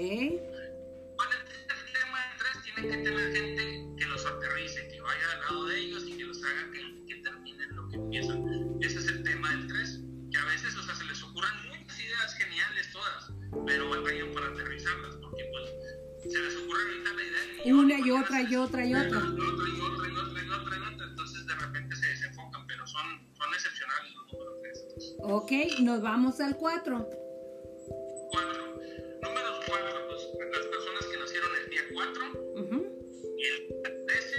¿Cuál 1.16 1.28
es 1.32 1.38
el 1.50 1.92
tema 1.92 2.18
del 2.20 2.38
3? 2.38 2.62
Tienen 2.64 2.90
que 2.90 3.10
tener 3.10 3.32
gente 3.36 3.62
que 3.98 4.06
los 4.06 4.26
aterrice, 4.26 4.88
que 4.88 5.00
vaya 5.00 5.32
al 5.34 5.40
lado 5.40 5.64
de 5.66 5.78
ellos 5.78 6.04
y 6.06 6.16
que 6.16 6.24
los 6.24 6.42
haga 6.44 6.70
que, 6.72 7.04
que 7.06 7.22
terminen 7.22 7.76
lo 7.76 7.88
que 7.88 7.96
empiezan. 7.96 8.44
Ese 8.80 8.98
es 8.98 9.08
el 9.08 9.22
tema 9.22 9.50
del 9.50 9.66
3. 9.66 10.00
Que 10.30 10.38
a 10.38 10.44
veces, 10.46 10.76
o 10.76 10.82
sea, 10.82 10.94
se 10.94 11.04
les 11.04 11.22
ocurran 11.22 11.54
muchas 11.68 12.00
ideas 12.00 12.34
geniales 12.34 12.92
todas, 12.92 13.30
pero 13.66 14.02
vayan 14.02 14.32
para 14.34 14.48
aterrizarlas, 14.48 15.16
porque 15.16 15.44
pues 15.52 16.32
se 16.32 16.38
les 16.40 16.56
ocurre 16.56 16.82
ahorita 16.82 17.12
la 17.14 17.22
idea 17.22 17.66
y 17.66 17.72
Una 17.72 17.98
y 17.98 18.10
otra 18.10 18.42
y 18.42 18.56
otra 18.56 18.84
y 18.84 18.94
otra. 18.94 19.20
y 19.20 19.22
otra 19.22 19.28
y 19.28 19.40
otra 19.40 19.68
y 19.68 19.80
otra 19.80 20.42
y 20.42 20.50
otra 20.50 20.76
y 20.76 20.94
otra, 20.94 21.06
entonces 21.06 21.46
de 21.46 21.54
repente 21.54 21.96
se 21.96 22.06
desenfocan, 22.08 22.65
son, 22.96 23.36
son 23.36 23.54
excepcionales 23.54 24.12
los 24.14 24.32
números 24.32 24.56
3. 24.62 25.16
Ok, 25.22 25.52
nos 25.80 26.00
vamos 26.02 26.40
al 26.40 26.56
4. 26.56 27.10
4. 28.30 28.76
Números 29.22 29.64
4, 29.66 30.08
pues 30.08 30.50
las 30.52 30.66
personas 30.66 31.06
que 31.06 31.18
nacieron 31.18 31.50
el 31.62 31.70
día 31.70 31.82
4, 31.92 32.24
el 33.38 34.06
13 34.06 34.36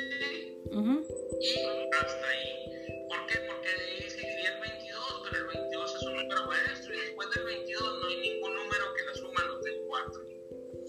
y 1.39 1.59
hasta 1.95 2.27
ahí. 2.29 3.05
¿Por 3.09 3.25
qué? 3.27 3.39
Porque 3.47 3.69
de 3.69 3.83
ahí 3.83 4.09
seguiría 4.09 4.55
el 4.55 4.61
22, 4.61 5.21
pero 5.23 5.37
el 5.37 5.57
22 5.57 5.95
es 5.95 6.03
un 6.03 6.15
número 6.15 6.47
maestro 6.47 6.93
y 6.93 6.99
después 6.99 7.29
del 7.35 7.45
22 7.45 7.99
no 8.01 8.07
hay 8.07 8.19
ningún 8.21 8.55
número 8.55 8.85
que 8.95 9.03
la 9.05 9.13
suma 9.15 9.43
los 9.45 9.63
del 9.63 9.81
4. 9.87 10.21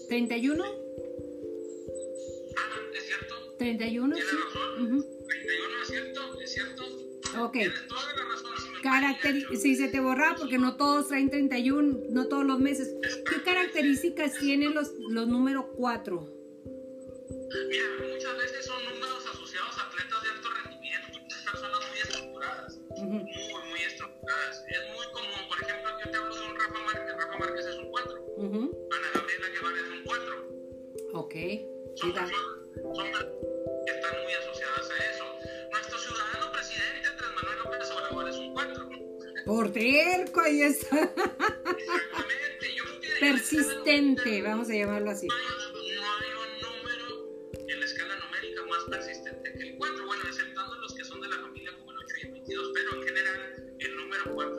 ¿31? 0.09 0.63
Ah, 2.57 2.79
¿es 2.95 3.05
cierto? 3.05 3.35
31, 3.57 4.15
Tienes 4.15 4.31
sí. 4.31 4.37
razón. 4.37 4.95
Ujú. 4.95 5.01
31 5.01 5.18
Ok. 7.49 7.57
Toda 7.87 8.01
la 8.15 8.25
razón. 8.25 8.51
Si 8.75 8.81
Caracteri 8.83 9.75
se 9.75 9.87
te 9.87 9.99
borra 9.99 10.35
porque 10.37 10.59
no 10.59 10.75
todos 10.75 11.07
traen 11.07 11.31
31, 11.31 11.97
no 12.11 12.27
todos 12.27 12.45
los 12.45 12.59
meses. 12.59 12.95
¿Qué 13.01 13.41
características 13.41 14.37
tienen 14.37 14.75
los, 14.75 14.93
los 15.09 15.27
número 15.27 15.71
4? 15.75 16.38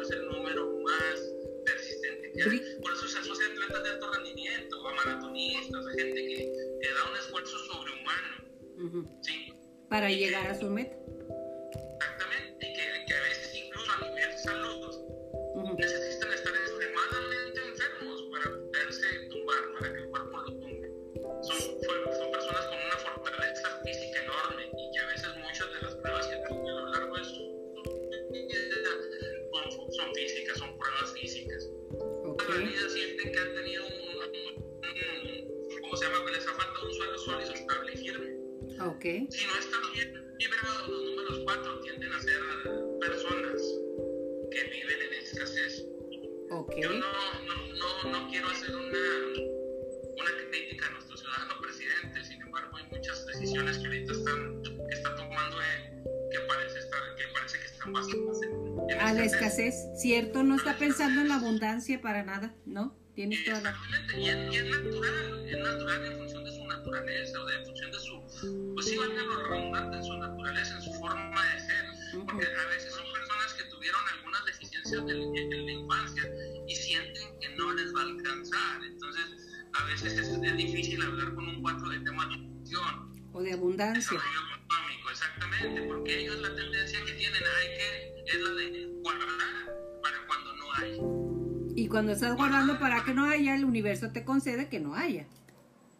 Es 0.03 0.11
el 0.11 0.27
número 0.27 0.81
más 0.83 1.21
persistente 1.65 2.33
que 2.33 2.43
hay. 2.43 2.49
Bri- 2.49 2.81
Por 2.83 2.93
eso 2.93 3.09
se 3.09 3.19
asocia 3.19 3.47
a 3.47 3.51
atletas 3.51 3.83
de 3.85 3.91
alto 3.91 4.13
rendimiento, 4.13 4.89
a 4.89 4.95
maratonistas, 4.95 5.87
a 5.87 5.91
gente 5.91 6.15
que, 6.27 6.37
que 6.83 6.89
da 6.95 7.11
un 7.11 7.17
esfuerzo 7.19 7.59
sobrehumano. 7.59 9.11
Para 9.89 10.11
llegar 10.11 10.47
a 10.47 10.59
su 10.59 10.69
meta. 10.71 10.97
Si 39.11 39.47
no 39.47 39.59
están 39.59 39.81
bien 39.93 40.37
vibrados, 40.39 40.89
los 40.89 41.03
números 41.03 41.41
4 41.45 41.81
tienden 41.81 42.13
a 42.13 42.21
ser 42.21 42.41
personas 43.01 43.63
que 44.53 44.65
viven 44.65 45.03
en 45.03 45.15
escasez. 45.25 45.85
Ok. 46.51 46.75
Yo 46.81 46.91
no, 46.91 46.99
no, 46.99 47.75
no, 47.75 48.11
no 48.13 48.31
quiero 48.31 48.49
hacer 48.49 48.71
una, 48.71 48.99
una 50.15 50.51
crítica 50.51 50.87
a 50.87 50.91
nuestro 50.93 51.17
ciudadano 51.17 51.55
presidente, 51.61 52.25
sin 52.25 52.41
embargo 52.43 52.77
hay 52.77 52.85
muchas 52.97 53.27
decisiones 53.27 53.79
que 53.79 53.87
ahorita 53.87 54.13
están, 54.13 54.63
que 54.63 54.95
está 54.95 55.17
tomando 55.17 55.57
él 55.61 55.91
que 56.31 56.39
parece, 56.47 56.79
estar, 56.79 57.01
que, 57.17 57.25
parece 57.35 57.59
que 57.59 57.67
están 57.67 57.93
basadas 57.93 58.43
en, 58.43 58.91
en 58.91 59.01
A 59.01 59.13
la 59.13 59.25
escasez, 59.25 59.75
¿cierto? 59.97 60.45
No 60.45 60.55
está 60.55 60.79
pensando 60.79 61.21
en 61.21 61.29
la 61.29 61.35
abundancia 61.35 62.01
para 62.01 62.23
nada, 62.23 62.55
¿no? 62.65 62.97
Tienes 63.15 63.45
toda 63.45 63.61
la... 63.61 63.71
Exactamente, 63.71 64.21
y 64.21 64.29
es, 64.29 64.55
y 64.55 64.57
es 64.57 64.71
natural, 64.71 65.49
es 65.49 65.59
natural 65.59 66.07
en 66.07 66.19
función 66.19 66.45
de 66.45 66.53
su 66.53 66.65
naturaleza, 66.65 67.41
o 67.41 67.47
de, 67.47 67.57
en 67.57 67.65
función 67.65 67.91
de 67.91 67.99
su, 67.99 68.20
pues 68.75 68.87
sí, 68.87 68.97
valga 68.97 69.23
lo 69.23 69.49
redundante, 69.49 69.97
en 69.97 70.05
su 70.05 70.17
naturaleza, 70.19 70.77
en 70.77 70.83
su 70.83 70.93
forma 70.95 71.55
de 71.55 71.61
ser, 71.61 71.85
porque 72.27 72.47
a 72.47 72.67
veces 72.69 72.93
son 72.93 73.13
personas 73.13 73.55
que 73.55 73.65
tuvieron 73.65 74.01
algunas 74.17 74.45
deficiencias 74.47 75.03
en 75.09 75.67
la 75.67 75.73
infancia 75.73 76.23
y 76.67 76.75
sienten 76.75 77.39
que 77.41 77.49
no 77.57 77.73
les 77.73 77.95
va 77.95 78.01
a 78.01 78.05
alcanzar, 78.05 78.85
entonces 78.85 79.51
a 79.73 79.85
veces 79.85 80.19
es, 80.19 80.29
es 80.29 80.57
difícil 80.57 81.03
hablar 81.03 81.35
con 81.35 81.49
un 81.49 81.63
4 81.63 81.89
de 81.89 82.01
temas 82.01 82.29
de 82.29 82.37
nutrición, 82.39 83.29
O 83.33 83.43
de 83.43 83.53
abundancia. 83.53 84.19
desarrollo 84.19 84.57
económico, 84.65 85.11
exactamente, 85.11 85.83
porque 85.83 86.21
ellos 86.21 86.39
la 86.41 86.55
tendencia 86.55 87.05
que 87.05 87.13
tienen 87.13 87.43
hay 87.59 87.69
que, 87.77 88.25
es 88.27 88.41
la 88.41 88.51
de 88.51 88.87
guardar 89.03 89.29
para 90.03 90.27
cuando 90.27 90.57
no 90.57 90.73
hay. 90.75 91.83
Y 91.83 91.89
cuando 91.89 92.13
estás 92.13 92.37
guardando 92.37 92.79
para 92.79 93.05
que 93.05 93.15
no 93.15 93.25
haya, 93.25 93.55
el 93.55 93.65
universo 93.65 94.11
te 94.13 94.25
concede 94.25 94.69
que 94.69 94.81
no 94.81 94.95
haya. 94.95 95.27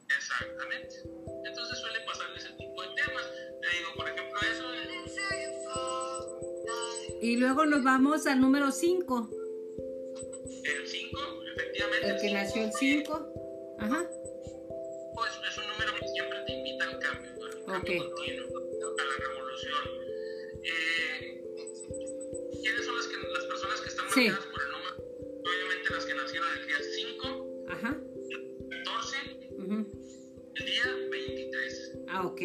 Exactamente. 0.09 0.97
Entonces 1.47 1.80
Y 7.21 7.37
luego 7.37 7.67
nos 7.67 7.85
vamos 7.85 8.27
al 8.27 8.41
número 8.41 8.71
5, 8.73 9.31
el 10.65 10.87
5, 10.87 11.21
efectivamente. 11.55 12.07
el 12.09 12.15
que 12.15 12.21
cinco, 12.21 12.35
nació 12.35 12.65
el 12.65 12.73
5. 12.73 13.77
Ajá. 13.79 14.11
Pues 15.15 15.31
es 15.51 15.59
un 15.59 15.67
número 15.69 15.93
que 16.01 16.09
siempre 16.09 16.39
te 16.47 16.53
invita 16.53 16.85
al 16.85 16.99
cambio, 16.99 17.31
al 17.45 17.65
cambio 17.65 18.03
Ok. 18.03 18.13
continuo, 18.15 18.47
a 18.49 19.05
la 19.05 19.17
revolución. 19.29 19.85
Eh, 20.63 21.43
¿Quiénes 22.63 22.85
son 22.87 22.97
las, 22.97 23.07
que, 23.07 23.17
las 23.17 23.45
personas 23.45 23.81
que 23.81 23.89
están 23.89 24.07
Sí. 24.15 24.29
marcadas 24.29 24.47
por 24.53 24.63
el 24.63 24.71
número? 24.73 24.95
Obviamente 25.45 25.91
las 25.91 26.05
que 26.07 26.15
nacieron 26.15 26.49
el 26.59 26.67
día 26.67 26.77
5, 26.81 27.65
Ajá. 27.69 28.01
14, 28.85 29.17
ujú. 29.59 29.87
el 30.57 30.65
día 30.67 30.85
23. 31.11 31.93
Ah, 32.09 32.27
ok. 32.27 32.41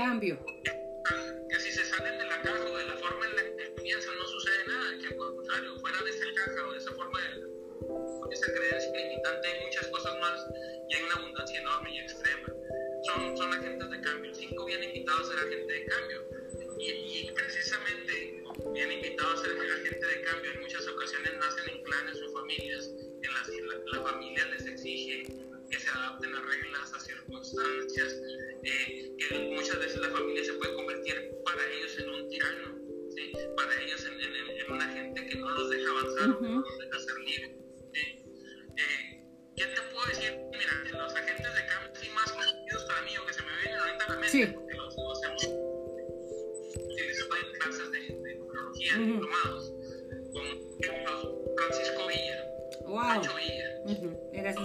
Cambio. 0.00 0.42
Que, 1.50 1.60
si 1.60 1.72
se 1.72 1.84
salen 1.84 2.16
de 2.16 2.24
la 2.24 2.40
caja 2.40 2.64
o 2.64 2.78
de 2.78 2.86
la 2.86 2.96
forma 2.96 3.26
en 3.26 3.36
la 3.36 3.42
que 3.42 3.82
piensan 3.82 4.16
no 4.16 4.26
sucede 4.26 4.66
nada, 4.66 4.98
que 4.98 5.06
al 5.08 5.16
contrario, 5.16 5.78
fuera 5.78 6.02
de 6.02 6.10
esa 6.10 6.24
caja 6.36 6.68
o 6.68 6.72
de 6.72 6.78
esa 6.78 6.92
forma 6.94 7.20
de 7.20 8.34
esa 8.34 8.46
creencia 8.46 8.90
limitante 8.96 9.48
hay 9.48 9.64
muchas 9.66 9.86
cosas 9.88 10.18
más 10.20 10.46
y 10.88 10.94
hay 10.94 11.02
una 11.02 11.14
abundancia 11.16 11.60
enorme 11.60 11.94
y 11.94 11.98
extrema. 11.98 12.48
Son, 13.02 13.36
son 13.36 13.52
agentes 13.52 13.90
de 13.90 14.00
cambio. 14.00 14.34
Cinco 14.34 14.64
bien 14.64 14.84
invitados 14.84 15.28
a 15.28 15.32
ser 15.34 15.38
agente 15.46 15.70
de 15.70 15.84
cambio. 15.84 16.28
Y, 16.78 16.88
y 16.88 17.32
precisamente 17.34 18.42
bien 18.72 18.92
invitados 18.92 19.40
a 19.40 19.44
ser 19.44 19.52
agente 19.52 20.06
de 20.06 20.22
cambio 20.22 20.50
en 20.52 20.60
muchas 20.60 20.88
ocasiones 20.88 21.32
nacen 21.36 21.76
en 21.76 21.82
clanes 21.84 22.22
o 22.22 22.32
familias 22.32 22.90
en 23.22 23.34
las 23.34 23.50
que 23.50 23.62
la, 23.92 24.02
familia 24.02 24.46
les 24.46 24.64
exige 24.64 25.24
que 25.70 25.78
se 25.78 25.88
adapten 25.88 26.34
a 26.34 26.40
reglas, 26.42 26.92
a 26.92 27.00
circunstancias, 27.00 28.16
eh, 28.64 29.16
que 29.18 29.38
muchas 29.54 29.78
veces 29.78 30.00
la 30.00 30.10
familia 30.10 30.44
se 30.44 30.52
puede 30.54 30.74
convertir 30.74 31.30
para 31.44 31.64
ellos 31.72 31.98
en 31.98 32.10
un 32.10 32.28
tirano, 32.28 32.78
¿sí? 33.14 33.32
para 33.56 33.82
ellos 33.82 34.04
en, 34.04 34.20
en, 34.20 34.72
una 34.72 34.88
gente 34.88 35.26
que 35.26 35.36
no 35.36 35.50
los 35.50 35.70
deja 35.70 35.90
avanzar, 35.90 36.28
no 36.28 36.60
los 36.60 36.78
deja 36.78 36.98
ser 36.98 37.18
libres. 37.18 37.50
Eh, 37.94 39.22
¿Qué 39.56 39.64
te 39.66 39.82
puedo 39.92 40.06
decir? 40.08 40.38
Mira, 40.52 40.98
los 41.02 41.14
agentes 41.14 41.54
de 41.54 41.66
cambio 41.66 42.00
sí 42.00 42.08
más 42.14 42.32
conocidos 42.32 42.84
para 42.84 43.02
mí 43.02 43.18
o 43.18 43.26
que 43.26 43.32
se 43.32 43.42
me 43.42 43.56
vienen 43.62 43.80
ahorita 43.80 44.04
a 44.04 44.08
la 44.08 44.16
mente, 44.16 44.46
porque 44.48 44.74
los, 44.76 44.96
los 44.96 45.24
hemos 45.24 45.44
utilizado 46.74 47.36
en 47.36 47.58
clases 47.58 47.90
de 47.92 48.00
diplomados, 48.98 49.72
como 50.32 51.56
Francisco 51.56 52.06
Villa, 52.08 52.50
wow. 52.86 53.02
Pancho 53.02 53.34
Villa. 53.36 53.80
Uh 53.84 53.90
-huh. 53.90 54.30
Era 54.32 54.50
así. 54.50 54.60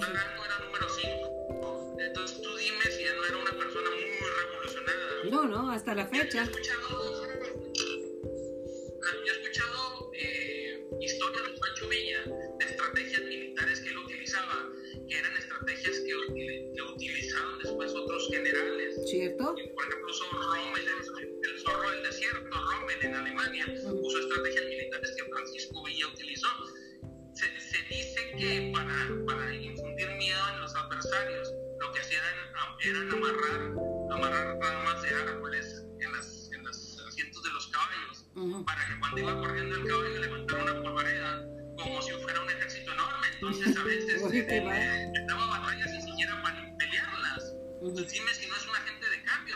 Número 0.76 0.89
5. 0.89 1.95
Entonces 1.99 2.41
tú 2.41 2.49
dime 2.57 2.84
si 2.91 3.03
él 3.03 3.15
no 3.17 3.26
era 3.26 3.38
una 3.38 3.51
persona 3.51 3.89
muy 3.89 4.28
revolucionada. 4.41 5.23
No, 5.32 5.45
no, 5.45 5.71
hasta 5.71 5.95
la 5.95 6.05
fecha. 6.07 6.41
He 6.41 6.43
escuchado, 6.43 7.24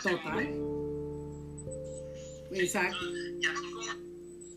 Total. 0.04 0.70
Exacto. 2.52 3.06
Y 3.06 3.46
así 3.46 3.72
como, 3.72 3.92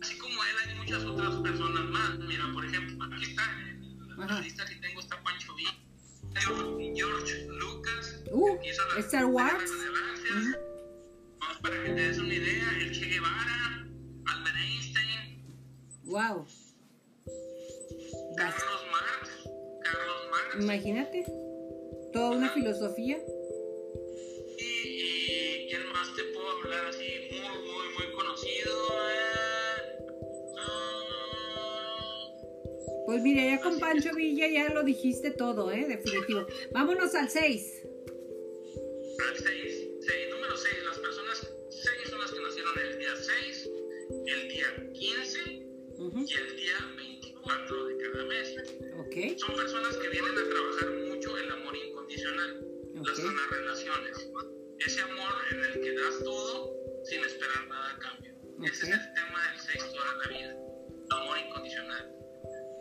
así 0.00 0.18
como 0.18 0.44
él, 0.44 0.68
hay 0.68 0.74
muchas 0.76 1.04
otras 1.04 1.34
personas 1.36 1.84
más. 1.90 2.18
Mira, 2.20 2.50
por 2.52 2.64
ejemplo, 2.64 3.04
aquí 3.04 3.24
está, 3.24 3.42
en 3.60 4.18
la 4.18 4.40
lista 4.40 4.64
que 4.66 4.76
tengo 4.76 5.00
está 5.00 5.22
Pancho 5.22 5.54
Villa, 5.54 5.74
George 6.94 7.46
Lucas, 7.48 8.22
uh, 8.30 8.60
que 8.60 8.70
hizo 8.70 8.82
la 8.94 9.00
Star 9.00 9.26
Wars. 9.26 9.70
Uh 9.70 10.34
-huh. 10.34 10.56
Vamos 11.40 11.58
para 11.60 11.82
que 11.82 11.88
te 11.90 11.94
des 11.94 12.18
una 12.18 12.34
idea, 12.34 12.78
el 12.80 12.92
Che 12.92 13.06
Guevara, 13.06 13.86
Albert 14.26 14.56
Einstein. 14.56 15.42
Wow. 16.04 16.46
Carlos 18.36 18.82
Marx, 18.90 19.30
Carlos 19.82 20.22
Marx. 20.30 20.62
Imagínate, 20.62 21.24
toda 22.12 22.30
una 22.30 22.48
filosofía. 22.50 23.18
Y, 24.58 24.91
hablar 26.52 26.86
así 26.86 27.28
muy, 27.30 27.40
muy, 27.40 27.86
muy 27.98 28.12
conocido. 28.14 28.72
Eh, 29.10 29.32
Pues 33.12 33.20
mira, 33.22 33.44
ya 33.44 33.60
con 33.60 33.78
Pancho 33.78 34.14
Villa 34.14 34.48
ya 34.48 34.72
lo 34.72 34.82
dijiste 34.84 35.32
todo, 35.32 35.70
¿eh? 35.70 35.86
Definitivo. 35.86 36.46
Vámonos 36.72 37.14
al 37.14 37.28
6. 37.28 37.82
Al 39.28 39.36
6. 39.36 39.88
Número 40.30 40.56
6. 40.56 40.74
Las 40.86 40.98
personas 40.98 41.52
6 41.68 42.08
son 42.08 42.20
las 42.20 42.32
que 42.32 42.40
nacieron 42.40 42.78
el 42.78 42.98
día 42.98 43.14
6, 43.14 43.70
el 44.26 44.48
día 44.48 44.92
15 44.94 45.38
uh 45.98 46.10
-huh. 46.10 46.26
y 46.26 46.34
el 46.34 46.56
día 46.56 46.78
24 46.96 47.84
de 47.84 47.96
cada 47.98 48.24
mes. 48.24 48.56
Okay. 49.06 49.38
Son 49.38 49.56
personas 49.56 49.96
que 49.98 50.08
vienen 50.08 50.38
a 50.38 50.48
trabajar 50.48 50.90
mucho 51.08 51.36
el 51.36 51.50
amor 51.50 51.76
incondicional, 51.76 52.64
okay. 52.98 53.02
las 53.04 53.16
sanas 53.18 53.50
relaciones. 53.50 54.30
Ese 54.84 55.00
amor 55.00 55.32
en 55.52 55.64
el 55.64 55.80
que 55.80 55.94
das 55.94 56.18
todo 56.24 56.74
sin 57.04 57.24
esperar 57.24 57.68
nada 57.68 57.94
a 57.94 57.98
cambio. 58.00 58.32
Okay. 58.58 58.68
Ese 58.68 58.86
es 58.86 58.90
el 58.90 59.14
tema 59.14 59.48
del 59.50 59.60
6 59.60 59.92
toda 59.94 60.16
la 60.16 60.28
vida. 60.28 60.56
Amor 61.10 61.38
incondicional. 61.38 62.12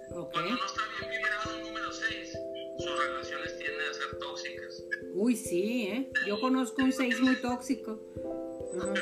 Cuando 0.09 0.55
no 0.55 0.65
está 0.65 0.81
bien 0.97 1.11
vibrado 1.11 1.59
número 1.59 1.91
6, 1.91 2.37
sus 2.79 2.99
relaciones 3.05 3.57
tienden 3.57 3.87
a 3.87 3.93
ser 3.93 4.17
tóxicas. 4.17 4.83
Uy, 5.13 5.35
sí, 5.35 5.87
¿eh? 5.89 6.11
Yo 6.27 6.41
conozco 6.41 6.81
un 6.81 6.91
6 6.91 7.19
muy 7.21 7.35
tóxico. 7.35 7.91
Uh 7.91 8.77
-huh. 8.81 8.93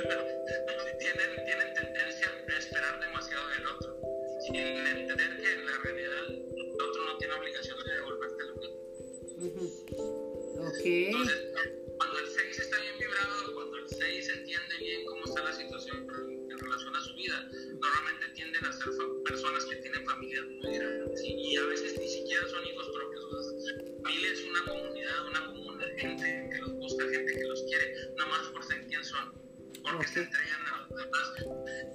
tienen, 0.99 1.45
tienen 1.45 1.73
tendencia 1.73 2.27
a 2.27 2.57
esperar 2.59 2.99
demasiado 2.99 3.47
del 3.49 3.65
otro, 3.67 4.01
sin 4.45 4.55
entender 4.55 5.37
que 5.37 5.53
en 5.53 5.65
la 5.65 5.77
realidad 5.83 6.25
el 6.27 6.81
otro 6.81 7.05
no 7.05 7.17
tiene 7.17 7.33
obligación 7.33 7.77
de 7.81 7.93
devolverte 7.93 8.43
lo 8.43 8.55
mismo. 8.55 8.77
Uh 9.37 9.51
-huh. 9.55 10.67
Ok. 10.67 10.85
Entonces, 10.85 11.38
y, 20.29 21.57
a 21.57 21.65
veces 21.65 21.97
ni 21.99 22.07
siquiera 22.07 22.47
son 22.47 22.65
hijos 22.65 22.89
propios. 22.89 23.19
Familia 24.03 24.31
es 24.31 24.43
una 24.43 24.65
comunidad, 24.65 25.27
una 25.27 25.45
comuna 25.47 25.85
de 25.85 25.99
gente 25.99 26.49
que 26.51 26.57
los 26.59 26.73
busca, 26.73 27.03
gente 27.09 27.33
que 27.33 27.43
los 27.45 27.63
quiere, 27.63 27.95
no 28.17 28.27
más 28.27 28.47
por 28.49 28.63
ser 28.63 28.85
quien 28.87 29.03
son, 29.03 29.33
porque 29.83 30.07
se 30.07 30.19
entregan 30.21 30.61
a 30.67 30.87
los 30.87 30.89
demás. 30.89 31.33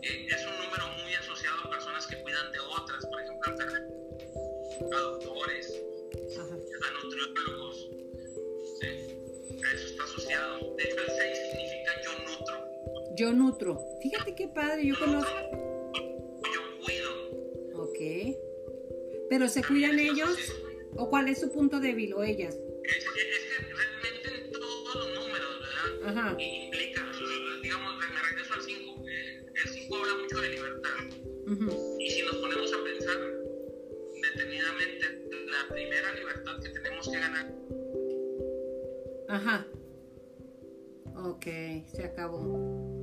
Eh, 0.02 0.26
es 0.28 0.46
un 0.46 0.64
número 0.64 0.88
muy 1.02 1.14
asociado 1.14 1.64
a 1.64 1.70
personas 1.70 2.06
que 2.06 2.20
cuidan 2.22 2.52
de 2.52 2.58
otras, 2.58 3.06
por 3.06 3.20
ejemplo, 3.20 3.52
a 4.92 5.00
doctores, 5.00 5.82
a 6.82 7.04
nutriólogos. 7.04 7.88
¿sí? 8.80 8.86
A 9.64 9.74
eso 9.74 9.86
está 9.86 10.04
asociado. 10.04 10.74
De 10.76 10.82
hecho, 10.82 11.00
el 11.00 11.10
6 11.10 11.38
significa 11.50 11.92
yo 12.04 12.12
nutro. 12.18 12.54
Yo 13.16 13.32
nutro. 13.32 13.98
Fíjate 14.02 14.34
qué 14.34 14.48
padre, 14.48 14.86
yo 14.86 14.98
conozco. 14.98 15.73
Ok. 18.04 18.36
¿Pero 19.30 19.48
se 19.48 19.62
cuidan 19.64 19.98
ellos? 19.98 20.52
¿O 20.96 21.08
cuál 21.08 21.28
es 21.28 21.40
su 21.40 21.50
punto 21.50 21.80
débil 21.80 22.12
o 22.14 22.22
ellas? 22.22 22.54
Es, 22.54 22.96
es 22.96 23.04
que 23.04 23.74
realmente 23.74 24.44
en 24.46 24.52
todos 24.52 24.94
los 24.94 25.08
números, 25.14 25.60
¿verdad? 26.00 26.18
Ajá. 26.18 26.36
Implica, 26.38 27.02
digamos, 27.62 27.94
me 27.98 28.22
regreso 28.30 28.54
al 28.54 28.62
5. 28.62 29.04
Eh, 29.08 29.46
el 29.64 29.68
5 29.70 29.96
habla 29.96 30.22
mucho 30.22 30.40
de 30.40 30.48
libertad. 30.50 30.90
Uh 31.46 31.50
-huh. 31.50 31.96
Y 31.98 32.10
si 32.10 32.22
nos 32.22 32.36
ponemos 32.36 32.72
a 32.72 32.84
pensar 32.84 33.18
detenidamente, 34.22 35.04
la 35.46 35.74
primera 35.74 36.14
libertad 36.14 36.60
que 36.62 36.68
tenemos 36.68 37.08
que 37.08 37.18
ganar. 37.18 37.54
Ajá. 39.28 39.66
Ok, 41.16 41.44
se 41.94 42.04
acabó. 42.04 43.00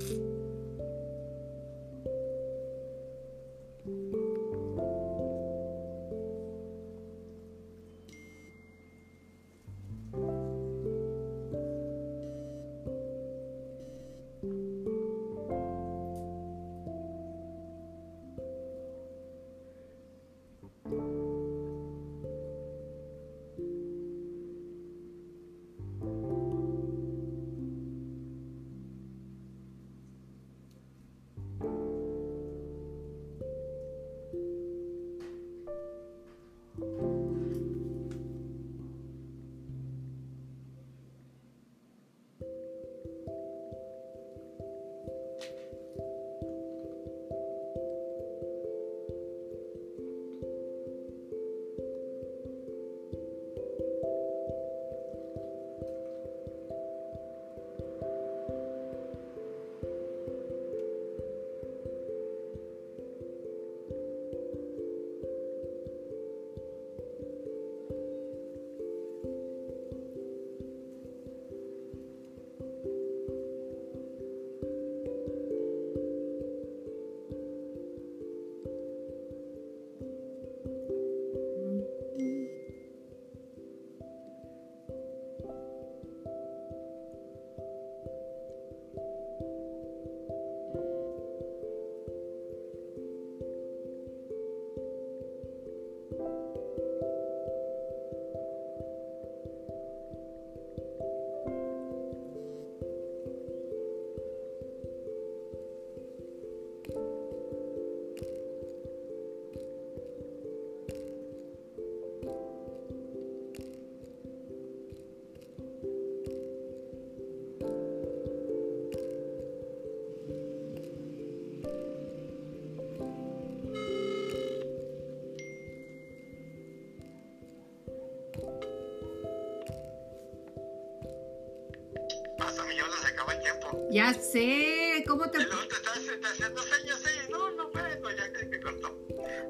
Ya 133.90 134.14
sé, 134.14 135.04
¿cómo 135.06 135.30
te... 135.30 135.38
Te 135.38 135.44
estás, 135.44 136.04
te 136.06 136.14
estás 136.14 136.32
haciendo 136.32 136.62
señas, 136.62 137.00
sí. 137.02 137.30
No, 137.30 137.50
no, 137.52 137.70
bueno, 137.70 138.10
ya 138.16 138.32
que, 138.32 138.50
que 138.50 138.60
cortó. 138.60 138.98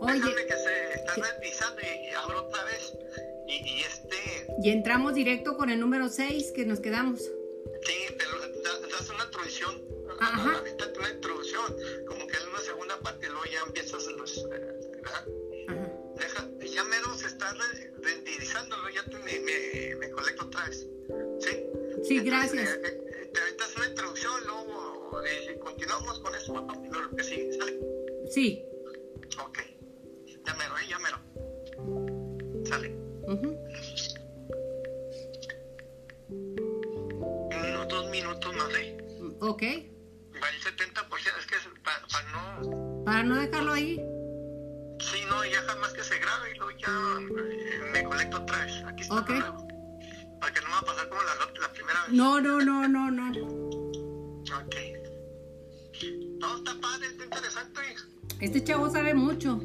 Oye, 0.01 0.15
Déjame 0.15 0.47
que 0.47 0.57
se 0.57 0.93
está 0.95 1.15
revisando 1.15 1.81
y, 1.83 2.07
y 2.07 2.11
abro 2.11 2.47
otra 2.47 2.65
vez. 2.65 2.93
Y, 3.47 3.53
y 3.69 3.81
este, 3.83 4.47
y 4.63 4.71
entramos 4.71 5.15
directo 5.15 5.57
con 5.57 5.71
el 5.71 5.81
número 5.81 6.09
6 6.09 6.53
que 6.53 6.65
nos 6.65 6.81
quedamos. 6.81 7.21
Mero. 30.99 31.19
Sale. 32.65 32.95
ujú. 33.27 33.57
Unos 36.29 37.89
dos 37.89 38.11
minutos 38.11 38.57
más, 38.57 38.69
¿eh? 38.75 38.97
Ok. 39.41 39.63
Va 40.43 40.49
el 40.49 40.61
70%, 40.61 41.39
es 41.39 41.47
que 41.47 41.57
para 41.83 42.01
no... 42.33 43.05
Para 43.05 43.23
no 43.23 43.37
dejarlo 43.37 43.73
ahí. 43.73 43.97
Sí, 45.01 45.19
no, 45.29 45.45
ya 45.45 45.61
jamás 45.63 45.93
que 45.93 46.05
se 46.05 46.19
grabe 46.19 46.53
y 46.55 46.59
luego 46.59 46.71
ya 46.79 46.89
eh, 46.89 47.91
me 47.93 48.05
conecto 48.05 48.39
otra 48.39 48.65
vez. 48.65 48.85
Aquí 48.87 49.03
está. 49.03 49.17
Ok. 49.17 49.29
Para 50.41 50.53
que 50.53 50.61
no 50.61 50.67
me 50.67 50.73
va 50.73 50.79
a 50.79 50.85
pasar 50.85 51.09
como 51.09 51.23
la, 51.23 51.35
la 51.61 51.73
primera 51.73 52.03
vez. 52.03 52.13
No, 52.13 52.41
no, 52.41 52.61
no, 52.61 52.89
no, 52.89 53.11
no. 53.11 53.31
Ok. 54.61 54.77
No, 56.39 56.57
está 56.57 56.81
padre, 56.81 57.07
está 57.09 57.25
interesante. 57.25 57.81
Este 58.41 58.65
chavo 58.65 58.91
sabe 58.91 59.15
mucho. 59.15 59.61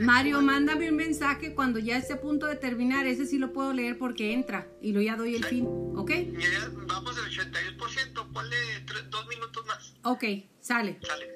Mario, 0.00 0.40
mándame 0.42 0.90
un 0.90 0.96
mensaje 0.96 1.54
cuando 1.54 1.78
ya 1.78 1.96
esté 1.98 2.14
a 2.14 2.20
punto 2.20 2.46
de 2.46 2.56
terminar. 2.56 3.06
Ese 3.06 3.26
sí 3.26 3.38
lo 3.38 3.52
puedo 3.52 3.72
leer 3.72 3.98
porque 3.98 4.32
entra. 4.32 4.66
Y 4.80 4.92
lo 4.92 5.00
ya 5.00 5.16
doy 5.16 5.34
el 5.34 5.44
fin. 5.44 5.66
¿Ok? 5.96 6.10
Ya 6.10 6.70
vamos 6.86 7.16
al 7.18 7.24
82%, 7.30 8.32
ponle 8.32 8.56
tres- 8.86 9.10
dos 9.10 9.26
minutos 9.28 9.66
más. 9.66 9.94
Ok, 10.04 10.24
sale. 10.60 10.98
Sale, 11.06 11.26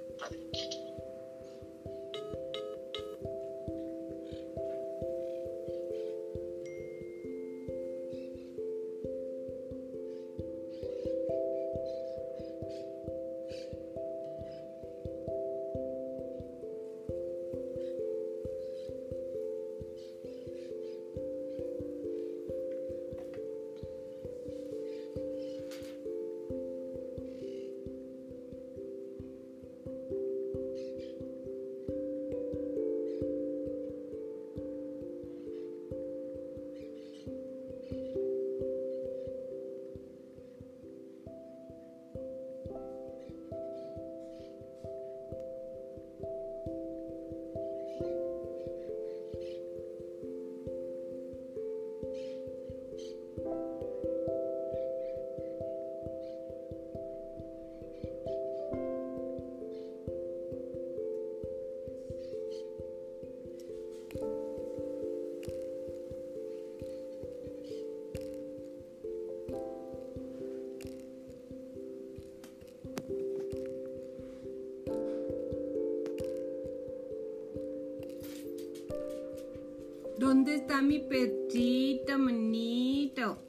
¿Dónde 80.44 80.60
está 80.60 80.82
mi 80.82 80.98
perrito, 80.98 82.18
manito? 82.18 83.43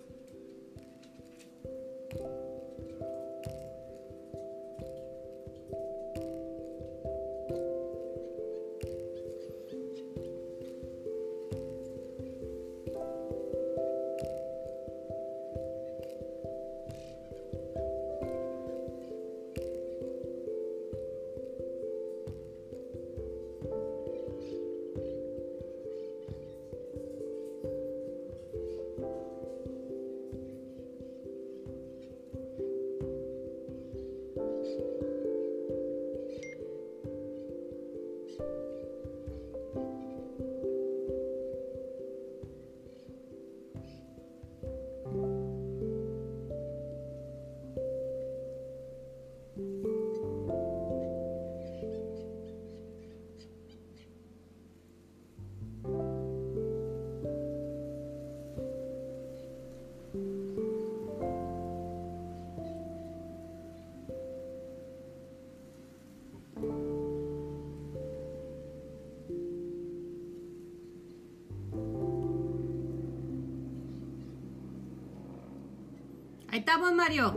Ahí 76.55 76.59
estamos, 76.59 76.93
Mario. 76.93 77.33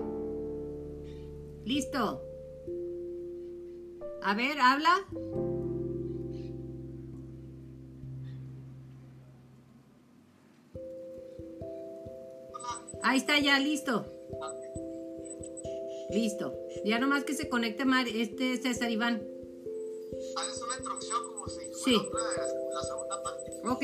Listo. 1.65 2.23
A 4.23 4.33
ver, 4.33 4.61
habla. 4.61 4.95
Ahí 13.03 13.19
está 13.19 13.39
ya, 13.39 13.59
listo. 13.59 14.07
Listo. 16.11 16.55
Ya 16.85 16.99
nomás 16.99 17.25
que 17.25 17.35
se 17.35 17.49
conecte 17.49 17.85
Mar- 17.85 18.09
este 18.09 18.57
César 18.57 18.91
Iván. 18.91 19.23
Haces 20.37 20.63
una 20.63 20.77
introducción 20.77 21.23
como 21.27 21.49
si 21.49 21.61
fuera 21.61 21.75
Sí. 21.85 21.97
otra 21.97 22.21
de 22.29 22.75
la 22.75 22.83
segunda 22.83 23.23
parte. 23.23 23.53
Ok. 23.69 23.83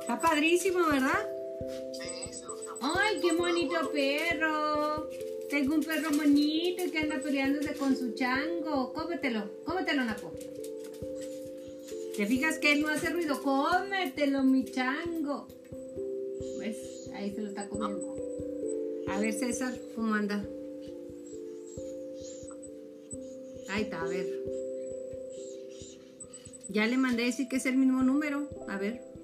Está 0.00 0.20
padrísimo, 0.20 0.86
¿verdad? 0.86 1.28
Qué 3.20 3.32
bonito 3.32 3.90
perro. 3.92 5.08
Tengo 5.48 5.74
un 5.74 5.82
perro 5.82 6.10
bonito 6.16 6.90
que 6.90 6.98
anda 6.98 7.20
peleándose 7.20 7.74
con 7.74 7.96
su 7.96 8.12
chango. 8.14 8.92
Cómetelo, 8.92 9.50
cómetelo, 9.64 10.04
Napo. 10.04 10.32
¿Te 12.16 12.26
fijas 12.26 12.58
que 12.58 12.72
él 12.72 12.82
no 12.82 12.88
hace 12.88 13.10
ruido? 13.10 13.42
Cómetelo, 13.42 14.42
mi 14.42 14.64
chango. 14.64 15.46
¿Ves? 16.58 17.10
Ahí 17.14 17.32
se 17.34 17.42
lo 17.42 17.48
está 17.48 17.68
comiendo. 17.68 18.16
A 19.08 19.20
ver, 19.20 19.32
César, 19.32 19.74
¿cómo 19.94 20.14
anda? 20.14 20.44
Ahí 23.70 23.82
está, 23.82 24.02
a 24.02 24.08
ver. 24.08 24.26
Ya 26.68 26.86
le 26.86 26.96
mandé 26.96 27.24
decir 27.24 27.48
que 27.48 27.56
es 27.56 27.66
el 27.66 27.76
mismo 27.76 28.02
número. 28.02 28.48
A 28.68 28.78
ver. 28.78 29.15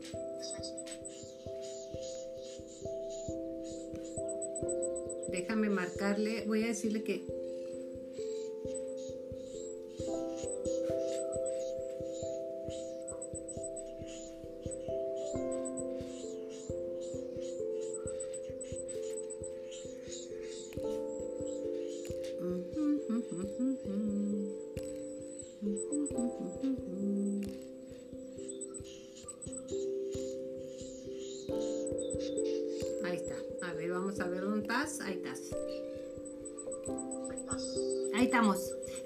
Voy 6.47 6.65
a 6.65 6.69
decirle 6.69 7.03
que 7.03 7.25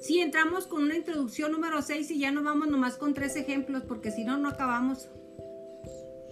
Sí, 0.07 0.21
entramos 0.21 0.67
con 0.67 0.83
una 0.85 0.95
introducción 0.97 1.51
número 1.53 1.83
6 1.83 2.11
y 2.13 2.19
ya 2.21 2.31
nos 2.31 2.45
vamos 2.45 2.69
nomás 2.69 2.97
con 2.97 3.13
tres 3.15 3.35
ejemplos 3.37 3.83
porque 3.89 4.11
si 4.11 4.25
no, 4.25 4.37
no 4.37 4.49
acabamos. 4.49 5.09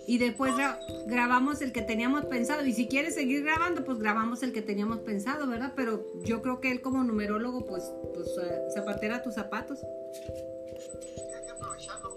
Y 0.07 0.19
después 0.19 0.53
gra- 0.55 0.79
grabamos 1.07 1.63
el 1.63 1.73
que 1.73 1.81
teníamos 1.83 2.27
pensado. 2.27 2.65
Y 2.67 2.73
si 2.75 2.87
quieres 2.89 3.15
seguir 3.15 3.43
grabando, 3.43 3.85
pues 3.85 3.99
grabamos 3.99 4.43
el 4.43 4.53
que 4.53 4.61
teníamos 4.61 4.99
pensado, 5.01 5.47
¿verdad? 5.47 5.73
Pero 5.75 6.05
yo 6.25 6.43
creo 6.43 6.61
que 6.61 6.71
él 6.71 6.83
como 6.83 7.03
numerólogo, 7.03 7.65
pues, 7.65 7.91
pues 8.13 8.29
eh, 8.43 8.59
zapatera 8.75 9.23
tus 9.23 9.35
zapatos. 9.35 9.79
Hay 9.83 11.45
que 11.47 11.51
aprovecharlo. 11.51 12.11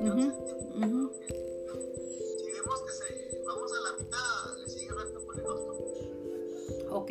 Ujú, 0.00 0.20
ujú. 0.82 1.12
Si 1.22 2.52
vemos 2.52 2.82
que 2.82 2.92
se, 2.92 3.42
vamos 3.46 3.70
a 3.72 3.80
la 3.90 4.02
mitad, 4.02 4.58
le 4.62 4.68
sigue 4.70 4.90
recto 4.92 5.26
con 5.26 5.38
el 5.38 5.46
otro. 5.46 5.74
Ok. 6.90 7.10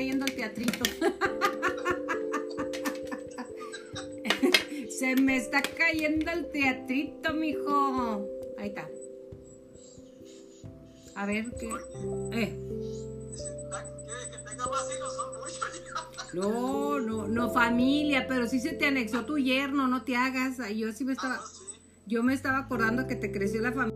Cayendo 0.00 0.24
el 0.24 0.34
teatrito. 0.34 0.84
se 4.98 5.14
me 5.16 5.36
está 5.36 5.60
cayendo 5.60 6.30
el 6.30 6.50
teatrito, 6.50 7.34
mijo. 7.34 8.26
Ahí 8.56 8.70
está. 8.70 8.88
A 11.16 11.26
ver 11.26 11.52
qué. 11.60 11.68
Eh. 12.32 12.58
Dice, 13.30 13.44
"Ah, 13.74 13.84
¿quiere 14.06 14.30
que 14.30 14.38
tenga 14.48 14.66
más 14.68 14.88
hijos? 14.96 15.14
Son 15.14 15.38
muchos. 15.38 15.60
No, 16.32 16.98
no, 16.98 17.28
no 17.28 17.52
familia, 17.52 18.26
pero 18.26 18.46
sí 18.46 18.58
se 18.58 18.72
te 18.72 18.86
anexó 18.86 19.26
tu 19.26 19.36
yerno, 19.36 19.86
no 19.86 20.02
te 20.04 20.16
hagas. 20.16 20.56
Yo 20.74 20.92
sí 20.92 21.04
me 21.04 21.12
estaba, 21.12 21.44
yo 22.06 22.22
me 22.22 22.32
estaba 22.32 22.60
acordando 22.60 23.06
que 23.06 23.16
te 23.16 23.30
creció 23.30 23.60
la 23.60 23.72
familia. 23.72 23.89